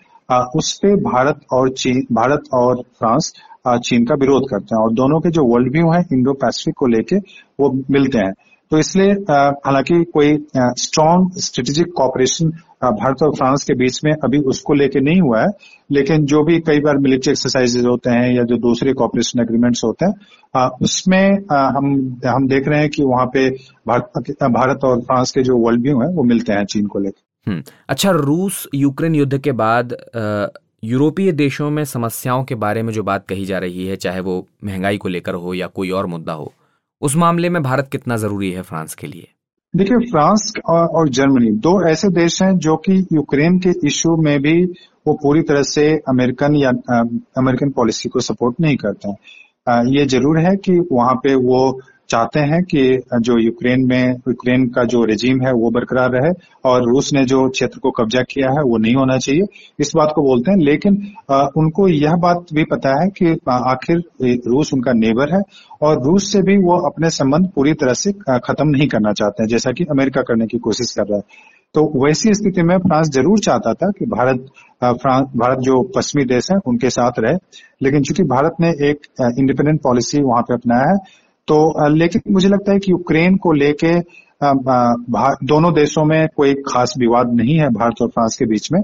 उस 0.57 0.79
पे 0.83 0.95
भारत 0.95 1.41
और 1.53 1.71
चीन, 1.71 2.03
भारत 2.13 2.43
और 2.55 2.83
फ्रांस 2.99 3.33
चीन 3.67 4.05
का 4.05 4.15
विरोध 4.15 4.49
करते 4.51 4.75
हैं। 4.75 4.83
और 4.83 4.93
दोनों 4.93 5.21
के 5.21 5.31
जो 5.31 5.45
वर्ल्ड 5.45 5.73
व्यू 5.73 5.91
है 5.93 6.03
इंडो 6.13 6.33
पैसिफिक 6.33 6.75
को 6.79 6.87
लेके 6.87 7.17
वो 7.61 7.73
मिलते 7.91 8.19
हैं। 8.19 8.33
तो 8.71 8.79
इसलिए 8.79 9.13
हालाँकि 9.31 10.05
कोई 10.15 10.37
स्ट्रॉन्ग 10.57 11.39
स्ट्रेटेजिक 11.41 11.93
कॉपरेशन 11.97 12.49
भारत 12.85 13.23
और 13.23 13.35
फ्रांस 13.37 13.65
के 13.65 13.75
बीच 13.75 14.01
में 14.05 14.13
अभी 14.13 14.39
उसको 14.51 14.75
लेके 14.75 15.01
नहीं 15.01 15.21
हुआ 15.21 15.41
है। 15.41 15.49
लेकिन 15.93 16.25
जो 16.25 16.43
भी 16.45 16.59
कई 16.59 16.81
बार 16.81 16.99
मिलिट्री 16.99 17.31
एक्सरसाइजेज 17.31 17.85
होते 17.87 18.11
हैं 18.11 18.35
या 18.37 18.43
जो 18.43 18.57
दूसरे 18.59 18.93
कॉपरेशन 18.93 19.41
एग्रीमेंट्स 19.41 19.85
होते 19.85 20.07
हैं 20.07 20.69
उसमें 20.83 21.31
हम 21.53 21.87
हम 22.27 22.47
देख 22.49 22.69
रहे 22.69 22.81
हैं 22.81 22.89
कि 22.89 23.03
वहाँ 23.03 23.27
पे 23.27 23.49
भारत 24.49 24.85
और 24.85 25.01
फ्रांस 25.01 25.31
के 25.31 25.43
जो 25.43 25.57
वर्ल्ड 25.67 25.83
व्यू 25.83 26.01
है 26.01 26.09
वो 26.09 26.23
मिलते 26.23 26.53
हैं 26.53 26.65
चीन 26.65 26.87
को 26.87 26.99
लेकर 26.99 27.51
हम्म, 27.51 27.63
अच्छा 27.89 28.11
रूस 28.11 28.67
यूक्रेन 28.75 29.15
युद्ध 29.15 29.39
के 29.39 29.53
बाद 29.53 29.97
यूरोपीय 30.83 31.33
देशों 31.33 31.69
में 31.71 31.85
समस्याओं 31.85 32.45
के 32.45 32.55
बारे 32.55 32.83
में 32.83 32.93
जो 32.93 33.03
बात 33.03 33.27
कही 33.29 33.45
जा 33.45 33.59
रही 33.59 33.87
है, 33.87 33.97
चाहे 33.97 34.21
वो 34.21 34.47
महँगाई 34.65 34.97
को 34.97 35.09
लेकर 35.09 35.35
हो 35.35 35.55
या 35.55 35.67
कोई 35.67 35.91
और 35.91 36.07
मुद्दा 36.07 36.33
हो, 36.33 36.53
उस 37.03 37.17
मामले 37.17 37.49
में 37.49 37.63
भारत 37.63 37.89
कितना 37.93 38.17
ज़रूरी 38.17 38.51
है 38.51 38.63
फ्रांस 38.63 38.95
के 38.95 39.07
लिए? 39.07 39.27
देखिए, 39.75 39.99
फ्रांस 40.11 40.53
और 40.69 41.09
जर्मनी 41.09 41.51
दो 41.59 41.73
ऐसे 41.89 42.09
देश 42.11 42.41
हैं 42.43 42.57
जो 42.59 42.77
कि 42.77 42.93
यूक्रेन 43.13 43.59
के 43.59 43.71
इश्यू 43.87 44.17
में 44.17 44.39
भी 44.43 44.65
वो 45.07 45.15
पूरी 45.15 45.43
तरह 45.43 45.63
से 45.63 45.89
अमेरिकन 46.09 46.55
या 46.57 46.71
अमेरिकन 47.39 47.71
पॉलिसी 47.71 48.09
को 48.09 48.21
सपोर्ट 48.21 48.61
नहीं 48.61 48.77
करते 48.77 49.09
हैं। 49.09 49.83
ये 49.97 50.05
ज़रूर 50.07 50.39
है 50.39 50.57
कि 50.57 50.79
वहाँ 50.93 51.15
पे 51.15 51.35
वो 51.35 51.61
चाहते 52.11 52.41
हैं 52.41 52.63
कि 52.65 52.83
जो 53.21 53.39
यूक्रेन 53.39 53.85
में, 53.87 54.13
यूक्रेन 54.29 54.67
का 54.69 54.85
जो 54.85 55.03
रेजीम 55.05 55.41
है, 55.43 55.53
वो 55.53 55.71
बरकरार 55.71 56.11
रहे 56.13 56.31
और 56.65 56.85
रूस 56.85 57.13
ने 57.15 57.25
जो 57.25 57.49
क्षेत्र 57.51 57.79
को 57.79 57.91
कब्जा 57.91 58.23
किया 58.31 58.51
है, 58.51 58.63
वो 58.63 58.79
नहीं 58.79 58.95
होना 58.95 59.17
चाहिए। 59.19 59.43
इस 59.81 59.93
बात 59.97 60.13
को 60.15 60.23
बोलते 60.23 60.51
हैं, 60.51 60.59
लेकिन 60.61 60.95
उनको 61.59 61.89
यह 61.89 62.17
बात 62.23 62.47
भी 62.55 62.65
पता 62.71 62.95
है 63.01 63.09
कि 63.19 63.37
आखिर 63.51 64.03
रूस 64.49 64.73
उनका 64.75 64.93
नेबर 64.95 65.35
है 65.35 65.43
और 65.83 66.03
रूस 66.07 66.33
से 66.33 66.43
भी 66.43 66.57
वो 66.61 66.79
अपने 66.89 67.11
संबंध 67.11 67.51
पूरी 67.55 67.73
तरह 67.75 67.93
से 67.95 68.13
खत्म 68.41 68.69
नहीं 68.69 68.89
करना 68.89 69.13
चाहते 69.13 69.43
हैं, 69.43 69.49
जैसा 69.49 69.73
कि 69.73 69.85
अमेरिका 69.91 70.23
करने 70.23 70.47
की 70.47 70.59
कोशिश 70.61 70.93
कर 70.93 71.07
रहा 71.11 71.19
है। 71.19 71.57
तो 71.75 71.83
वैसी 72.05 72.33
स्थिति 72.35 72.63
में 72.63 72.77
फ्रांस 72.79 73.09
ज़रूर 73.15 73.39
चाहता 73.41 73.73
था 73.75 73.91
कि 73.99 74.07
भारत 74.09 74.47
फ्रांस 74.83 75.27
भारत 75.37 75.59
जो 75.63 75.83
पश्चिमी 75.97 76.25
देश 76.27 76.51
है, 76.53 76.59
उनके 76.67 76.91
साथ 76.91 77.19
रहे। 77.19 77.35
लेकिन 77.83 78.03
चूँकि 78.03 78.23
भारत 78.27 78.55
ने 78.61 78.69
एक 78.91 79.07
इंडिपेंडेंट 79.39 79.81
पॉलिसी 79.83 80.23
वहाँ 80.23 80.43
पे 80.43 80.55
अपनाया 80.55 80.93
है 80.93 81.27
तो 81.49 81.89
लेकिन 81.89 82.33
मुझे 82.33 82.49
लगता 82.49 82.73
है 82.73 82.79
कि 82.79 82.93
यूक्रेन 82.93 83.37
को 83.37 83.53
लेके 83.55 83.99
दोनों 84.41 85.73
देशों 85.75 86.05
में 86.05 86.27
कोई 86.37 86.55
खास 86.67 86.95
विवाद 86.99 87.33
नहीं 87.35 87.59
है 87.59 87.69
भारत 87.71 88.03
और 88.03 88.09
फ्रांस 88.09 88.37
के 88.39 88.47
बीच 88.47 88.69
में। 88.73 88.81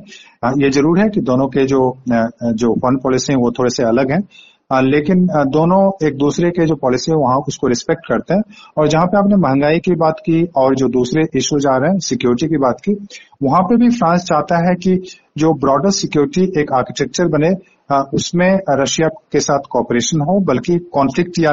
ये 0.62 0.70
ज़रूर 0.70 0.98
है 1.00 1.08
कि 1.08 1.20
दोनों 1.22 1.46
के 1.48 1.64
जो 1.66 1.80
जो 2.08 2.74
फॉरन 2.74 2.96
पॉलिसी 3.02 3.32
है 3.32 3.38
वो 3.38 3.50
थोड़े 3.58 3.70
से 3.70 3.84
अलग 3.88 4.10
हैं। 4.12 4.22
लेकिन 4.70 5.26
दोनों 5.52 6.06
एक 6.06 6.16
दूसरे 6.18 6.50
के 6.50 6.66
जो 6.66 6.74
पॉलिसी 6.76 7.10
है 7.10 7.16
वहाँ 7.18 7.36
उसको 7.48 7.66
रिस्पेक्ट 7.68 8.06
करते 8.08 8.34
हैं। 8.34 8.42
और 8.78 8.88
जहाँ 8.88 9.06
पे 9.06 9.18
आपने 9.18 9.36
महँगाई 9.38 9.78
की 9.78 9.94
बात 9.96 10.20
की 10.20 10.42
और 10.56 10.74
जो 10.76 10.88
दूसरे 10.90 11.22
इश्यूज़ 11.38 11.68
आ 11.68 11.76
रहे 11.76 11.90
हैं 11.90 11.98
सिक्योरिटी 12.00 12.48
की 12.48 12.58
बात 12.58 12.80
की, 12.84 12.94
वहाँ 13.42 13.62
पे 13.62 13.76
भी 13.76 13.90
फ्रांस 13.90 14.24
चाहता 14.24 14.56
है 14.68 14.74
कि 14.76 14.96
जो 15.38 15.52
ब्रॉडर 15.60 15.90
सिक्योरिटी 15.92 16.60
एक 16.60 16.72
आर्किटेक्चर 16.72 17.28
बने। 17.28 17.54
उसमें 17.90 18.60
रशिया 18.70 19.08
के 19.32 19.40
साथ 19.40 19.66
कॉपरेशन 19.70 20.20
हो, 20.20 20.38
बल्कि 20.40 20.78
कॉन्फ्लिक्ट 20.92 21.38
या, 21.38 21.50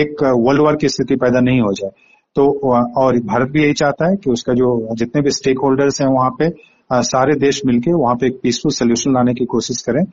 एक 0.00 0.22
वर्ल्ड 0.38 0.62
वॉर 0.62 0.76
की 0.76 0.88
स्थिति 0.88 1.16
पैदा 1.16 1.40
नहीं 1.40 1.60
हो 1.60 1.72
जाए। 1.72 1.90
तो 2.36 2.44
और 2.96 3.18
भारत 3.22 3.50
भी 3.50 3.62
यही 3.62 3.72
चाहता 3.72 4.08
है 4.10 4.16
कि 4.16 4.30
उसका 4.30 4.52
जो 4.52 4.94
जितने 4.94 5.22
भी 5.22 5.30
स्टेक 5.30 5.58
होल्डर्स 5.58 6.00
हैं 6.00 6.08
वहाँ 6.08 6.30
पे 6.38 6.50
सारे 6.92 7.34
देश 7.34 7.60
मिलकर 7.66 7.94
वहाँ 7.94 8.14
पे 8.14 8.26
एक 8.26 8.38
पीसफुल 8.42 8.72
सोल्यूशन 8.72 9.12
लाने 9.12 9.34
की 9.34 9.44
कोशिश 9.44 9.82
करें। 9.82 10.04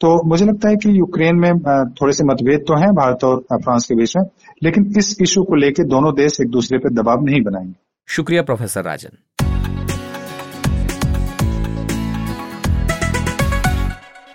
तो 0.00 0.28
मुझे 0.28 0.44
लगता 0.44 0.68
है 0.68 0.76
कि 0.76 0.98
यूक्रेन 0.98 1.36
में 1.36 1.58
थोड़े 1.92 2.12
से 2.12 2.24
मतभेद 2.24 2.60
तो 2.60 2.80
हैं 2.80 2.92
भारत 2.94 3.24
और 3.24 3.40
फ्रांस 3.52 3.86
के 3.88 3.94
बीच 3.94 4.16
में, 4.16 4.24
लेकिन 4.62 4.92
इस 4.98 5.16
इशू 5.22 5.42
को 5.44 5.54
लेकर 5.54 5.84
दोनों 5.84 6.14
देश 6.14 6.40
एक 6.40 6.50
दूसरे 6.50 6.78
पर 6.78 6.92
दबाव 6.92 7.24
नहीं 7.24 7.42
बनाएँगे। 7.42 7.74
शुक्रिया 8.08 8.42
प्रोफेसर 8.42 8.84
राजन। 8.84 9.16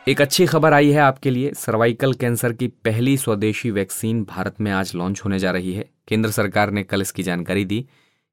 एक 0.08 0.22
अच्छी 0.22 0.46
खबर 0.46 0.74
आई 0.74 0.90
है 0.92 1.00
आपके 1.00 1.30
लिए। 1.30 1.52
सर्वाइकल 1.54 2.14
कैंसर 2.14 2.54
की 2.54 2.68
पहली 2.68 3.16
स्वदेशी 3.18 3.70
वैक्सीन 3.72 4.24
भारत 4.24 4.56
में 4.62 4.72
आज 4.72 4.92
लॉन्च 4.96 5.22
होने 5.26 5.40
जा 5.40 5.52
रही 5.52 5.74
है। 5.74 5.86
केंद्र 6.08 6.32
सरकार 6.32 6.72
ने 6.72 6.84
कल 6.84 7.02
इसकी 7.02 7.24
जानकारी 7.24 7.64
दी। 7.66 7.86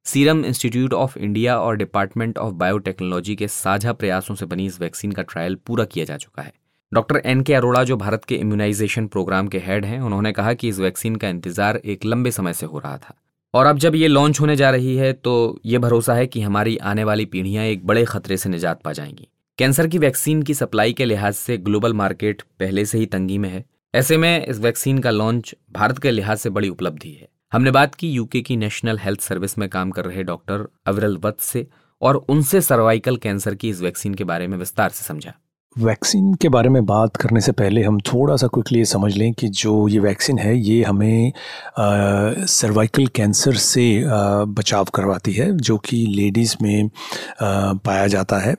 सीरम 0.07 0.45
इंस्टीट्यूट 0.45 0.95
ऑफ़ 0.95 1.19
इंडिया 1.19 1.59
और 1.59 1.77
डिपार्टमेंट 1.77 2.39
ऑफ़ 2.39 2.55
बायोटेक्नोलॉजी 2.55 3.37
के 3.37 3.49
साझा 3.49 3.93
प्रयासों 3.93 4.35
से 4.35 4.47
बनी 4.47 4.67
इस 4.67 4.81
वैक्सीन 4.81 5.13
का 5.13 5.23
ट्रायल 5.23 5.59
पूरा 5.67 5.85
किया 5.85 6.05
जा 6.05 6.17
चुका 6.17 6.43
है। 6.43 6.53
डॉक्टर 6.93 7.23
एन 7.25 7.43
के 7.43 7.55
अरोड़ा, 7.55 7.85
जो 7.85 7.97
भारत 7.97 8.25
के 8.25 8.35
इम्यूनाइजेशन 8.35 9.07
प्रोग्राम 9.07 9.49
के 9.49 9.59
हेड 9.59 9.85
हैं, 9.85 10.01
उन्होंने 10.01 10.33
कहा 10.33 10.53
कि 10.53 10.69
इस 10.69 10.79
वैक्सीन 10.79 11.17
का 11.17 11.29
इंतज़ार 11.29 11.77
एक 11.77 12.05
लंबे 12.05 12.31
समय 12.31 12.53
से 12.53 12.67
हो 12.67 12.79
रहा 12.79 12.97
था। 12.99 13.15
और 13.55 13.67
अब 13.67 13.79
जब 13.79 13.95
ये 13.95 14.09
लॉन्च 14.09 14.41
होने 14.41 14.57
जा 14.57 14.71
रही 14.71 14.97
है 14.97 15.13
तो 15.13 15.61
ये 15.67 15.79
भरोसा 15.79 16.15
है 16.15 16.27
कि 16.27 16.41
हमारी 16.41 16.77
आने 16.77 17.05
वाली 17.05 17.25
पीढ़ियाँ 17.25 17.65
एक 17.65 17.87
बड़े 17.87 18.05
खतरे 18.05 18.37
से 18.37 18.49
निजात 18.49 18.83
पा 18.83 18.93
जाएँगी। 18.93 19.29
कैंसर 19.61 19.87
की 19.87 19.99
वैक्सीन 19.99 20.43
की 20.43 20.55
सप्लाई 20.55 20.93
के 20.93 21.05
लिहाज 21.05 21.35
से 21.35 21.59
ग्लोबल 21.59 21.95
मार्केट 21.95 22.43
पहले 22.43 22.85
से 22.85 22.99
ही 22.99 23.07
तंगी 23.07 23.39
में 23.39 23.49
है। 23.49 23.65
ऐसे 23.95 24.17
में 24.17 24.47
इस 24.47 24.59
वैक्सीन 24.59 24.99
का 24.99 25.11
लॉन्च 25.11 25.55
भारत 25.73 25.99
के 25.99 26.11
लिहाज 26.11 26.39
से 26.39 26.51
बड़ी 26.51 26.69
उपलब्धि 26.69 27.11
है। 27.11 27.29
हमने 27.53 27.71
बात 27.71 27.95
की 27.95 28.11
यूके 28.11 28.41
की 28.41 28.57
नेशनल 28.57 28.99
हेल्थ 28.99 29.21
सर्विस 29.21 29.59
में 29.59 29.69
काम 29.69 29.91
कर 29.91 30.05
रहे 30.05 30.23
डॉक्टर 30.23 30.69
अविरल 30.87 31.17
वत्स 31.17 31.45
से 31.45 31.67
और 32.03 32.17
उनसे 32.17 32.61
सर्वाइकल 32.61 33.17
कैंसर 33.17 33.55
की 33.55 33.69
इस 33.69 33.81
वैक्सीन 33.81 34.15
के 34.15 34.25
बारे 34.25 34.47
में 34.47 34.59
विस्तार 34.59 34.91
से 34.91 35.05
समझा। 35.05 35.35
वैक्सीन 35.79 36.33
के 36.35 36.49
बारे 36.49 36.69
में 36.69 36.85
बात 36.87 37.17
करने 37.17 37.41
से 37.41 37.53
पहले 37.53 37.83
हम 37.83 38.01
थोड़ा 38.01 38.37
सा 38.37 38.47
क्विकली 38.47 38.85
समझ 38.85 39.13
लें 39.17 39.33
कि 39.33 39.49
जो 39.49 39.87
ये 39.89 39.99
वैक्सीन 39.99 40.39
है 40.39 40.57
ये 40.59 40.83
हमें 40.85 41.33
सर्वाइकल 41.79 43.07
कैंसर 43.07 43.55
से 43.55 43.85
आ, 44.05 44.45
बचाव 44.45 44.85
करवाती 44.95 45.33
है 45.33 45.51
जो 45.59 45.77
कि 45.79 45.97
लेडीज़ 46.17 46.57
में 46.63 46.85
आ, 46.85 47.73
पाया 47.73 48.07
जाता 48.07 48.39
है। 48.39 48.55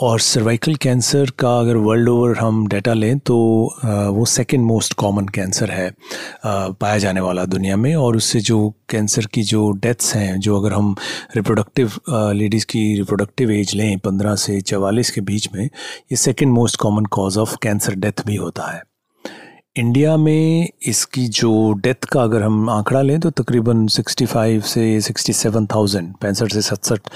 और 0.00 0.20
सर्वाइकल 0.20 0.74
कैंसर 0.74 1.30
का 1.38 1.58
अगर 1.58 1.76
वर्ल्ड 1.76 2.08
ओवर 2.08 2.36
हम 2.38 2.66
डाटा 2.66 2.94
लें 2.94 3.18
तो 3.18 3.36
आ, 3.84 4.08
वो 4.08 4.24
सेकंड 4.24 4.64
मोस्ट 4.66 4.94
कॉमन 4.94 5.26
कैंसर 5.34 5.70
है 5.70 5.88
आ, 5.88 6.68
पाया 6.68 6.98
जाने 6.98 7.20
वाला 7.20 7.44
दुनिया 7.44 7.76
में। 7.76 7.94
और 7.94 8.16
उससे 8.16 8.40
जो 8.40 8.68
कैंसर 8.90 9.26
की 9.26 9.42
जो 9.42 9.70
डेथ्स 9.72 10.14
हैं 10.16 10.38
जो 10.40 10.58
अगर 10.60 10.72
हम 10.72 10.94
रिप्रोडक्टिव 11.36 11.92
लेडीज़ 12.10 12.66
की 12.66 12.82
रिप्रोडक्टिव 12.98 13.50
एज 13.50 13.74
लें 13.74 13.98
पंद्रह 13.98 14.34
से 14.36 14.60
चवालीस 14.60 15.10
के 15.10 15.20
बीच 15.20 15.48
में 15.54 15.64
ये 15.64 16.16
second 16.16 16.45
most 16.50 16.76
common 16.80 17.04
cause 17.12 17.38
of 17.38 17.56
cancer 17.62 17.94
death 17.96 18.26
भी 18.26 18.36
होता 18.36 18.70
है। 18.72 18.82
इंडिया 19.76 20.16
में 20.16 20.68
इसकी 20.88 21.26
जो 21.28 21.50
डेथ 21.84 22.04
का 22.12 22.22
अगर 22.22 22.42
हम 22.42 22.68
आंकड़ा 22.70 23.00
लें 23.02 23.18
तो 23.20 23.30
तकरीबन 23.32 23.86
65 23.88 24.60
से 24.64 25.00
67,000 25.00 26.12
पैंसठ 26.22 26.52
से 26.52 26.62
सतसठ 26.62 27.10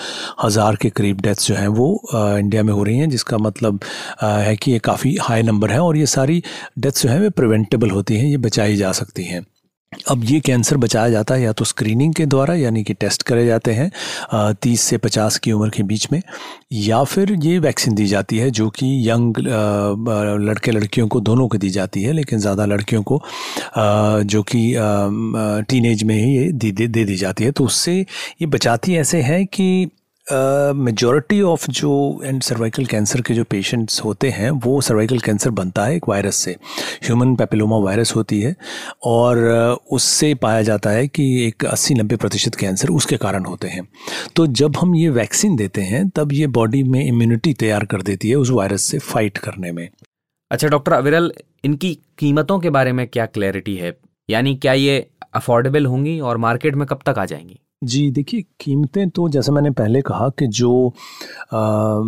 हज़ार 0.44 0.76
के 0.76 0.90
करीब 0.90 1.20
डेथ्स 1.20 1.46
जो 1.48 1.54
हैं 1.54 1.68
वो 1.68 1.88
इंडिया 2.14 2.62
में 2.62 2.72
हो 2.72 2.82
रही 2.82 2.98
हैं 2.98 3.08
जिसका 3.10 3.38
मतलब 3.38 3.80
है 4.22 4.56
कि 4.56 4.72
ये 4.72 4.78
काफ़ी 4.80 5.16
हाई 5.20 5.42
नंबर 5.42 5.70
है 5.70 5.80
और 5.80 5.96
ये 5.96 6.06
सारी 6.08 6.42
डेथ्स 6.78 7.02
जो 7.02 7.08
हैं 7.08 7.20
वे 7.20 7.30
प्रिवेंटेबल 7.30 7.90
होती 7.90 8.16
हैं 8.16 8.28
ये 8.28 8.36
बचाई 8.38 8.76
जा 8.76 8.92
सकती 8.92 9.24
हैं। 9.24 9.44
अब 9.92 10.24
ये 10.24 10.38
कैंसर 10.40 10.76
बचाया 10.76 11.10
जाता 11.10 11.34
है 11.34 11.42
या 11.42 11.52
तो 11.52 11.64
स्क्रीनिंग 11.64 12.12
के 12.14 12.24
द्वारा, 12.26 12.54
यानी 12.54 12.82
कि 12.84 12.94
टेस्ट 12.94 13.22
करे 13.22 13.46
जाते 13.46 13.72
हैं 13.72 14.54
तीस 14.62 14.80
से 14.80 14.96
पचास 14.98 15.38
की 15.38 15.52
उम्र 15.52 15.70
के 15.70 15.82
बीच 15.82 16.06
में, 16.12 16.20
या 16.72 17.02
फिर 17.04 17.32
ये 17.44 17.58
वैक्सीन 17.58 17.94
दी 17.94 18.06
जाती 18.06 18.38
है, 18.38 18.50
जो 18.50 18.68
कि 18.70 18.86
यंग 19.08 19.38
लड़के 20.40 20.72
लड़कियों 20.72 21.08
को 21.08 21.20
दोनों 21.20 21.48
को 21.48 21.58
दी 21.58 21.70
जाती 21.70 22.02
है, 22.02 22.12
लेकिन 22.12 22.38
ज़्यादा 22.38 22.64
लड़कियों 22.66 23.02
को 23.02 23.22
जो 24.24 24.42
कि 24.54 24.72
टीनेज 25.70 26.02
में 26.02 26.14
ही 26.16 26.36
ये 26.36 26.50
दे 26.52 26.86
दे 26.86 27.04
दी 27.04 27.16
जाती 27.16 27.44
है। 27.44 27.50
तो 27.50 27.64
उससे 27.64 27.98
ये 27.98 28.46
बचाती 28.46 28.96
ऐसे 28.96 29.22
है 29.22 29.44
कि 29.44 29.88
मेजॉरिटी 30.32 31.40
ऑफ़ 31.42 31.70
जो 31.70 32.20
एंड 32.24 32.42
सर्वाइकल 32.42 32.86
कैंसर 32.86 33.20
के 33.20 33.34
जो 33.34 33.44
पेशेंट्स 33.44 34.00
होते 34.00 34.30
हैं, 34.30 34.50
वो 34.50 34.80
सर्वाइकल 34.80 35.18
कैंसर 35.18 35.50
बनता 35.50 35.84
है 35.84 35.96
एक 35.96 36.08
वायरस 36.08 36.36
से। 36.36 36.56
ह्यूमन 37.04 37.34
पेपिलोमा 37.36 37.76
वायरस 37.76 38.14
होती 38.16 38.40
है 38.40 38.54
और 39.04 39.38
उससे 39.90 40.34
पाया 40.34 40.62
जाता 40.62 40.90
है 40.90 41.08
कि 41.08 41.46
एक 41.46 41.64
80-90 41.64 42.16
प्रतिशत 42.16 42.54
कैंसर 42.54 42.88
उसके 42.88 43.16
कारण 43.16 43.44
होते 43.44 43.68
हैं। 43.68 43.86
तो 44.36 44.46
जब 44.46 44.76
हम 44.76 44.94
ये 44.94 45.08
वैक्सीन 45.08 45.56
देते 45.56 45.80
हैं, 45.80 46.08
तब 46.08 46.32
ये 46.32 46.46
बॉडी 46.46 46.82
में 46.82 47.04
इम्यूनिटी 47.06 47.54
तैयार 47.54 47.84
कर 47.84 48.02
देती 48.02 48.28
है 48.28 48.36
उस 48.36 48.50
वायरस 48.50 48.82
से 48.82 48.98
फाइट 48.98 49.38
करने 49.38 49.72
में। 49.72 49.88
अच्छा 50.50 50.68
डॉक्टर 50.68 50.92
अविरल, 50.92 51.32
इनकी 51.64 51.94
कीमतों 52.18 52.58
के 52.58 52.70
बारे 52.70 52.92
में 52.92 53.06
क्या 53.08 53.26
क्लैरिटी 53.26 53.76
है? 53.76 53.96
यानी 54.30 54.54
क्या 54.54 54.72
ये 54.72 55.10
अफोर्डेबल 55.34 55.86
होंगी 55.86 56.20
और 56.20 56.36
मार्केट 56.36 56.74
में 56.74 56.86
कब 56.86 57.00
तक 57.06 57.18
आ 57.18 57.24
जाएँगी? 57.24 57.60
जी 57.82 58.10
देखिए 58.10 58.44
कीमतें 58.60 59.08
तो 59.10 59.28
जैसे 59.28 59.52
मैंने 59.52 59.70
पहले 59.70 60.00
कहा 60.02 60.28
कि 60.38 60.46
जो 60.46 60.88
आ, 60.88 62.00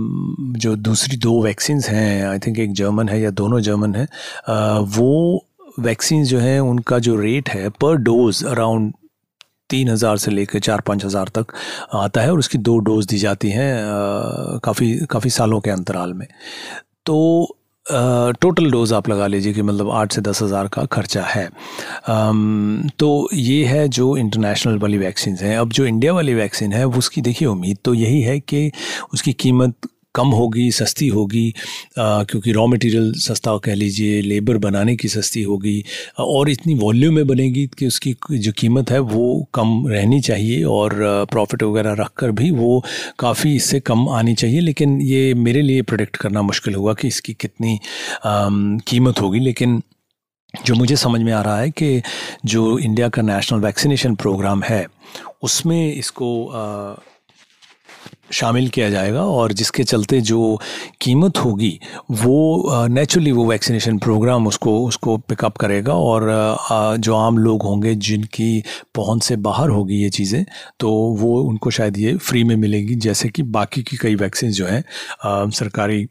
जो 0.59 0.75
दूसरी 0.77 1.17
दो 1.17 1.41
वैक्सीन्स 1.43 1.89
हैं 1.89 2.27
आई 2.27 2.39
थिंक 2.39 2.59
एक 2.59 2.73
जर्मन 2.73 3.09
है 3.09 3.21
या 3.21 3.31
दोनों 3.31 3.61
जर्मन 3.61 3.95
है 3.95 4.07
आ, 4.49 4.79
वो 4.79 5.45
वैक्सीन 5.79 6.25
जो 6.25 6.39
हैं 6.39 6.59
उनका 6.61 6.99
जो 6.99 7.17
रेट 7.17 7.49
है 7.49 7.69
पर 7.81 7.97
डोज 7.97 8.45
अराउंड 8.45 8.93
तीन 9.71 9.89
हज़ार 9.89 10.17
से 10.17 10.31
लेकर 10.31 10.59
चार 10.59 10.81
पाँच 10.81 11.05
हज़ार 11.05 11.29
तक 11.39 11.55
आता 11.95 12.21
है 12.21 12.33
और 12.33 12.39
उसकी 12.39 12.59
दो 12.59 12.79
डोज 12.79 13.07
दी 13.07 13.19
जाती 13.19 13.51
हैं 13.51 13.73
काफ़ी 14.65 14.95
काफ़ी 15.11 15.31
सालों 15.31 15.61
के 15.61 15.71
अंतराल 15.71 16.13
में। 16.15 16.27
तो 17.07 17.17
टोटल 17.87 18.71
डोज़ 18.71 18.95
आप 18.95 19.09
लगा 19.09 19.27
लीजिए 19.27 19.53
कि 19.53 19.63
मतलब 19.63 19.91
आठ 19.91 20.13
से 20.13 20.21
दस 20.21 20.43
हज़ार 20.43 20.69
का 20.69 20.85
खर्चा 20.93 21.23
है। 21.25 21.49
तो 22.99 23.29
ये 23.35 23.65
है 23.65 23.87
जो 23.89 24.17
इंटरनेशनल 24.17 24.79
वाली 24.79 24.99
वैक्सीन 24.99 25.37
हैं। 25.37 25.57
अब 25.59 25.73
जो 25.73 25.85
इंडिया 25.87 26.13
वाली 26.13 26.35
वैक्सीन 26.35 26.73
है, 26.73 26.85
उसकी 26.87 27.21
देखिए 27.21 27.49
उम्मीद 27.49 27.79
तो 27.85 27.95
यही 27.95 28.21
है 28.23 28.39
कि 28.41 28.71
उसकी 29.15 29.33
कीमत 29.35 29.75
कम 30.15 30.29
होगी 30.29 30.71
सस्ती 30.71 31.09
होगी 31.09 31.55
क्योंकि 31.99 32.53
रॉ 32.53 32.67
मटेरियल 32.67 33.13
सस्ता 33.17 33.57
कह 33.59 33.75
लीजिए 33.75 34.21
लेबर 34.23 34.59
बनाने 34.59 34.97
की 34.97 35.09
सस्ती 35.09 35.43
होगी 35.43 35.85
और 36.19 36.51
इतनी 36.51 36.75
वॉल्यूम 36.75 37.15
में 37.15 37.27
बनेगी 37.27 37.67
कि 37.79 37.87
उसकी 37.87 38.15
जो 38.33 38.53
कीमत 38.53 38.91
है 38.91 38.99
वो 38.99 39.49
कम 39.55 39.87
रहनी 39.89 40.21
चाहिए 40.21 40.63
और 40.65 40.95
प्रॉफिट 41.31 41.63
वगैरह 41.63 41.93
रख 42.01 42.13
कर 42.17 42.31
भी 42.31 42.51
वो 42.51 42.85
काफ़ी 43.19 43.55
इससे 43.57 43.81
कम 43.81 44.09
आनी 44.09 44.35
चाहिए। 44.35 44.61
लेकिन 44.61 45.01
ये 45.03 45.33
मेरे 45.35 45.63
लिए 45.63 45.83
प्रोडिक्ट 45.83 46.17
करना 46.17 46.43
मुश्किल 46.43 46.75
होगा 46.75 46.95
कि 46.95 47.09
इसकी 47.09 47.33
कितनी 47.41 47.79
कीमत 48.27 49.21
होगी। 49.21 49.41
लेकिन 49.41 49.83
जो 50.67 50.75
मुझे 50.75 50.97
समझ 50.97 51.21
में 51.21 51.33
आ 51.33 51.41
रहा 51.43 51.59
है 51.61 51.71
कि 51.71 52.03
जो 52.45 52.79
इंडिया 52.79 53.09
का 53.09 53.23
नेशनल 53.23 53.61
वैक्सीनेशन 53.61 54.15
प्रोग्राम 54.15 54.63
है 54.63 54.87
उसमें 55.43 55.93
इसको 55.95 56.47
आ, 56.47 56.95
शामिल 58.33 58.69
किया 58.69 58.89
जाएगा 58.91 59.23
और 59.23 59.53
जिसके 59.53 59.85
चलते 59.85 60.21
जो 60.21 60.61
कीमत 61.01 61.39
होगी 61.39 61.79
वो 62.11 62.87
नेचुरली 62.89 63.33
वो 63.33 63.45
वैक्सीनेशन 63.47 63.99
प्रोग्राम 63.99 64.47
उसको 64.47 64.79
उसको 64.87 65.17
पिकअप 65.19 65.57
करेगा 65.57 65.95
और 65.95 66.29
जो 66.99 67.17
आम 67.17 67.39
लोग 67.39 67.63
होंगे 67.63 67.95
जिनकी 67.97 68.63
पहुँच 68.95 69.23
से 69.23 69.37
बाहर 69.43 69.69
होगी 69.69 70.03
ये 70.03 70.11
चीज़ें 70.11 70.45
तो 70.81 70.91
वो 71.19 71.37
उनको 71.43 71.71
शायद 71.71 71.99
ये 71.99 72.17
फ्री 72.17 72.45
में 72.45 72.57
मिलेगी। 72.57 72.95
जैसे 72.97 73.29
कि 73.29 73.43
बाकी 73.43 73.83
की 73.83 73.97
कई 73.97 74.15
वैक्सीन 74.15 74.51
जो 74.51 74.67
हैं 74.67 74.83
सरकारी 75.51 76.07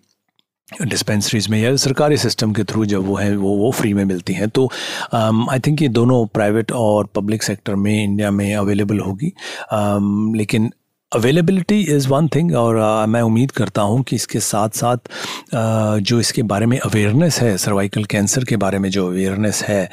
डिस्पेंसरीज 0.81 1.47
में 1.49 1.57
या 1.59 1.75
सरकारी 1.75 2.17
सिस्टम 2.17 2.51
के 2.53 2.63
थ्रू 2.63 2.85
जब 2.85 3.05
वो 3.07 3.15
है 3.15 3.35
वो 3.37 3.49
वो 3.57 3.71
फ्री 3.71 3.93
में 3.93 4.03
मिलती 4.05 4.33
हैं। 4.33 4.47
तो 4.49 4.65
आई 5.13 5.59
थिंक 5.59 5.81
ये 5.81 5.87
दोनों 5.89 6.25
प्राइवेट 6.25 6.71
और 6.71 7.05
पब्लिक 7.15 7.43
सेक्टर 7.43 7.75
में 7.75 8.03
इंडिया 8.03 8.31
में 8.31 8.53
अवेलेबल 8.55 8.99
होगी। 8.99 9.31
um, 9.73 10.35
लेकिन 10.37 10.71
अवेलेबिलिटी 11.15 11.79
इज़ 11.81 12.07
वन 12.07 12.27
थिंग 12.27 12.55
और 12.55 12.77
आ, 12.79 13.05
मैं 13.05 13.21
उम्मीद 13.21 13.51
करता 13.51 13.81
हूँ 13.81 14.03
कि 14.03 14.15
इसके 14.15 14.39
साथ 14.39 14.69
साथ 14.69 14.97
आ, 15.55 15.97
जो 15.97 16.19
इसके 16.19 16.43
बारे 16.43 16.65
में 16.65 16.79
अवेयरनेस 16.79 17.39
है 17.41 17.57
सर्वाइकल 17.57 18.03
कैंसर 18.03 18.43
के 18.43 18.57
बारे 18.57 18.79
में 18.79 18.89
जो 18.89 19.07
अवेयरनेस 19.07 19.63
है 19.63 19.89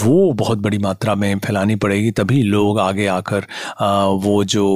वो 0.00 0.32
बहुत 0.32 0.58
बड़ी 0.58 0.78
मात्रा 0.78 1.14
में 1.14 1.38
फैलानी 1.38 1.76
पड़ेगी 1.76 2.10
तभी 2.10 2.42
लोग 2.42 2.80
आगे 2.80 3.06
आकर 3.06 3.46
आ, 3.80 4.04
वो 4.04 4.44
जो 4.44 4.66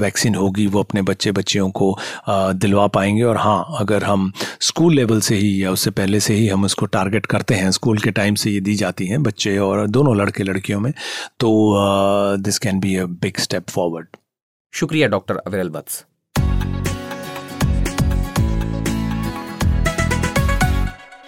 वैक्सीन 0.00 0.34
होगी 0.34 0.66
वो 0.66 0.80
अपने 0.80 1.02
बच्चे 1.02 1.32
बच्चियों 1.32 1.70
को 1.70 1.96
दिलवा 2.28 2.86
पाएँगे। 2.86 3.22
और 3.22 3.36
हाँ 3.36 3.76
अगर 3.78 4.04
हम 4.04 4.32
स्कूल 4.60 4.94
लेवल 4.94 5.20
से 5.20 5.36
ही 5.36 5.64
या 5.64 5.70
उससे 5.70 5.90
पहले 5.90 6.20
से 6.20 6.34
ही 6.34 6.48
हम 6.48 6.64
उसको 6.64 6.86
टारगेट 6.86 7.26
करते 7.26 7.54
हैं 7.54 7.70
स्कूल 7.70 7.98
के 7.98 8.10
टाइम 8.10 8.34
से 8.34 8.50
ये 8.50 8.60
दी 8.60 8.74
जाती 8.74 9.06
हैं 9.06 9.22
बच्चे 9.22 9.58
और 9.58 9.86
दोनों 9.88 10.16
लड़के 10.16 10.44
लड़कियों 10.44 10.80
में 10.80 10.92
तो 11.40 11.52
this 12.36 12.58
can 12.58 12.80
be 12.80 12.96
a 12.96 13.04
big 13.04 13.36
step 13.38 13.68
forward 13.68 14.16
शुक्रिया, 14.72 15.08
डॉक्टर 15.08 15.36
अविरल 15.36 15.68
बत्स। 15.68 16.06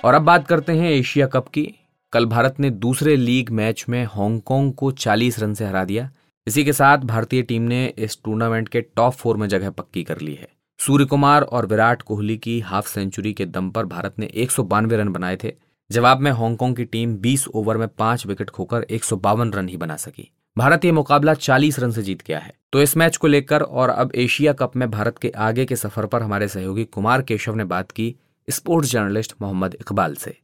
और 0.05 0.15
अब 0.15 0.23
बात 0.23 0.47
करते 0.47 0.73
हैं 0.73 0.91
एशिया 0.91 1.27
कप 1.27 1.49
की। 1.49 1.75
कल 2.13 2.27
भारत 2.27 2.55
ने 2.61 2.71
दूसरे 2.71 3.17
लीग 3.17 3.51
मैच 3.51 3.87
में 3.89 4.05
हांगकांग 4.05 4.73
को 4.73 4.91
40 4.91 5.39
रन 5.39 5.55
से 5.55 5.65
हरा 5.65 5.85
दिया। 5.85 6.11
इसी 6.47 6.65
के 6.65 6.73
साथ 6.73 6.99
भारतीय 6.99 7.43
टीम 7.43 7.63
ने 7.63 7.95
इस 7.99 8.19
टूर्नामेंट 8.25 8.69
के 8.69 8.81
टॉप 8.81 9.13
फोर 9.13 9.37
में 9.37 9.49
जगह 9.49 9.71
पक्की 9.71 10.05
कर 10.05 10.21
ली 10.21 10.35
है। 10.35 10.49
सूर्य 10.79 11.05
कुमार 11.05 11.43
और 11.43 11.67
विराट 11.67 12.03
कोहली 12.03 12.37
की 12.37 12.61
हाफ़ 12.61 12.89
सेंचुरी 12.89 13.33
के 13.33 13.47
दम 13.47 13.71
पर 13.71 13.87
भारत 13.87 14.15
ने 14.19 14.27
एक 14.35 14.51
सौ 14.51 14.63
बानवे 14.63 14.97
रन 14.97 15.09
बनाए 15.09 15.37
थे। 15.37 15.55
जवाब 15.91 16.21
में 16.21 16.31
हांगकांग 16.31 16.77
की 16.77 16.85
टीम 16.85 17.17
20 17.17 17.49
ओवर 17.49 17.77
में 17.77 17.89
पाँच 17.89 18.27
विकेट 18.27 18.51
खोकर 18.51 18.83
एक 18.83 19.05
सौ 19.05 19.17
बावन 19.17 19.53
रन 19.53 19.69
ही 19.69 19.77
बना 19.77 19.97
सकी। 19.97 20.31
भारत 20.59 20.85
ये 20.85 20.93
मुकाबला 20.93 21.35
40 21.35 21.79
रन 21.79 21.91
से 21.91 22.03
जीत 22.03 22.23
गया 22.27 22.39
है। 22.39 22.53
तो 22.73 22.83
इस 22.83 22.97
मैच 22.97 23.17
को 23.17 23.27
लेकर 23.27 23.63
और 23.63 23.89
अब 23.89 24.11
एशिया 24.15 24.53
कप 24.53 24.77
में 24.77 24.91
भारत 24.91 25.19
के 25.19 25.31
आगे 25.37 25.65
के 25.65 25.77
सफ़र 25.77 26.07
पर 26.07 26.23
हमारे 26.23 26.49
सहयोगी 26.49 26.85
कुमार 26.85 27.23
केशव 27.23 27.55
ने 27.55 27.65
बात 27.65 27.91
की 27.91 28.15
स्पोर्ट्स 28.49 28.93
जर्नलिस्ट 28.93 29.33
मोहम्मद 29.43 29.75
इकबाल 29.75 30.15
से। 30.15 30.37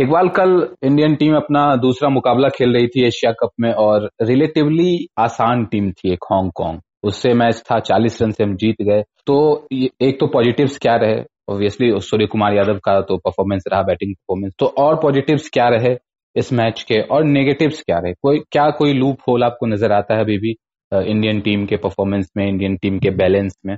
इकबाल, 0.00 0.28
कल 0.28 0.68
इंडियन 0.82 1.14
टीम 1.14 1.36
अपना 1.36 1.76
दूसरा 1.76 2.08
मुकाबला 2.08 2.48
खेल 2.48 2.74
रही 2.74 2.86
थी 2.86 3.06
एशिया 3.06 3.32
कप 3.32 3.50
में 3.60 3.72
और 3.72 4.10
रिलेटिवली 4.22 5.08
आसान 5.18 5.64
टीम 5.64 5.90
थी 5.90 6.12
एक 6.12 6.24
हांगकांग। 6.32 6.80
उससे 7.02 7.32
मैच 7.34 7.62
था, 7.70 7.78
चालीस 7.80 8.22
रन 8.22 8.30
से 8.30 8.44
हम 8.44 8.56
जीत 8.56 8.82
गए। 8.82 9.02
तो 9.26 9.68
एक 9.72 10.20
तो 10.20 10.26
पॉजिटिव्स 10.26 10.78
क्या 10.78 10.96
रहे? 10.96 11.22
ऑब्वियसली 11.48 12.00
सूर्य 12.00 12.26
कुमार 12.26 12.54
यादव 12.54 12.78
का 12.78 13.00
तो 13.00 13.16
परफॉर्मेंस 13.16 13.64
रहा 13.72 13.82
बैटिंग 13.82 14.14
परफॉर्मेंस 14.14 14.52
तो 14.58 14.66
और 14.66 14.96
पॉजिटिव्स 14.96 15.48
क्या 15.48 15.68
रहे? 15.68 15.96
इस 16.36 16.52
मैच 16.52 16.82
के, 16.82 17.00
और 17.00 17.24
नेगेटिव्स 17.26 17.80
क्या 17.80 17.98
रहे? 17.98 18.12
कोई, 18.12 18.38
क्या 18.52 18.68
कोई 18.72 18.92
लूप 18.94 19.18
होल 19.28 19.44
आपको 19.44 19.66
नज़र 19.66 19.92
आता 19.92 20.14
है 20.14 20.20
अभी 20.20 20.38
भी 20.38 20.54
इंडियन 20.92 21.40
टीम 21.40 21.66
के 21.66 21.76
परफॉर्मेंस 21.78 22.30
में 22.36 22.46
इंडियन 22.46 22.76
टीम 22.76 22.98
के 22.98 23.10
बैलेंस 23.12 23.56
में? 23.66 23.76